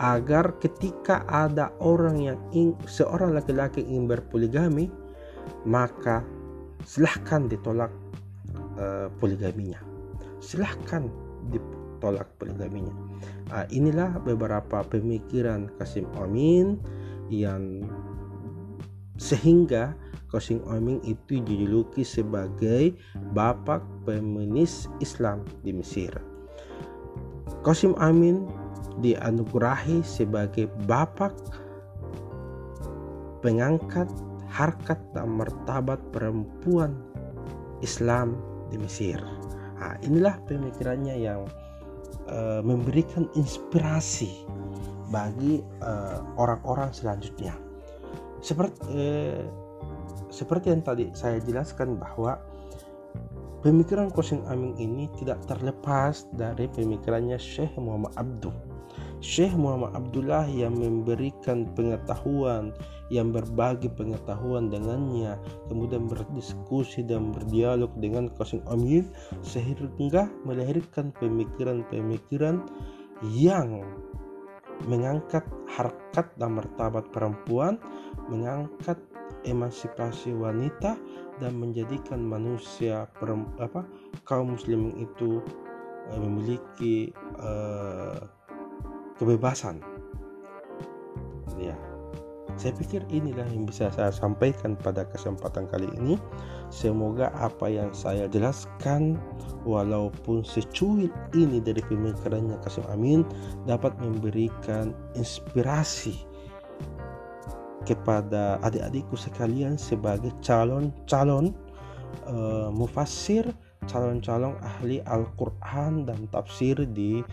[0.00, 4.88] agar ketika ada orang yang ingin, seorang laki-laki ingin berpoligami
[5.68, 6.24] maka
[6.88, 7.92] silahkan ditolak
[8.80, 9.89] uh, poligaminya
[10.40, 11.06] silahkan
[11.52, 12.92] ditolak poligaminya
[13.52, 16.80] uh, inilah beberapa pemikiran Kasim Amin
[17.30, 17.84] yang
[19.20, 19.94] sehingga
[20.30, 22.94] Qasim Amin itu dijuluki sebagai
[23.34, 26.14] bapak feminis Islam di Mesir.
[27.66, 28.46] Qasim Amin
[29.02, 31.34] dianugerahi sebagai bapak
[33.42, 34.06] pengangkat
[34.48, 36.94] harkat dan martabat perempuan
[37.82, 38.38] Islam
[38.70, 39.18] di Mesir.
[39.80, 41.48] Nah, inilah pemikirannya yang
[42.28, 44.44] uh, memberikan inspirasi
[45.10, 47.50] bagi eh, orang-orang uh, selanjutnya.
[48.38, 49.42] Seperti uh,
[50.30, 52.38] seperti yang tadi saya jelaskan bahwa
[53.60, 58.56] Pemikiran Kosim Amin ini tidak terlepas dari pemikirannya Syekh Muhammad Abdul.
[59.20, 62.72] Syekh Muhammad Abdullah yang memberikan pengetahuan,
[63.12, 65.36] yang berbagi pengetahuan dengannya,
[65.68, 69.12] kemudian berdiskusi dan berdialog dengan Kosim Amin
[69.44, 72.64] sehingga melahirkan pemikiran-pemikiran
[73.36, 73.84] yang
[74.88, 77.76] mengangkat harkat dan martabat perempuan,
[78.32, 78.96] mengangkat
[79.44, 80.96] emansipasi wanita
[81.40, 83.08] dan menjadikan manusia
[83.60, 83.84] apa
[84.28, 85.40] kaum muslimin itu
[86.12, 88.20] uh, memiliki uh,
[89.20, 89.84] kebebasan.
[91.60, 91.76] Ya
[92.60, 96.20] saya pikir inilah yang bisa saya sampaikan pada kesempatan kali ini.
[96.68, 99.16] Semoga apa yang saya jelaskan
[99.64, 103.24] walaupun secuil ini dari pemikirannya Kasim Amin
[103.64, 106.20] dapat memberikan inspirasi
[107.88, 111.56] kepada adik-adikku sekalian sebagai calon-calon
[112.28, 113.48] uh, mufassir,
[113.88, 117.24] calon-calon ahli Al-Qur'an dan tafsir di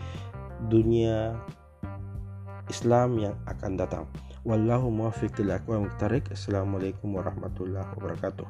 [0.72, 1.36] dunia
[2.68, 4.04] Islam yang akan datang.
[4.46, 5.88] Wallahu muwaffiq lil aqwam
[6.32, 8.48] Assalamualaikum warahmatullahi wabarakatuh.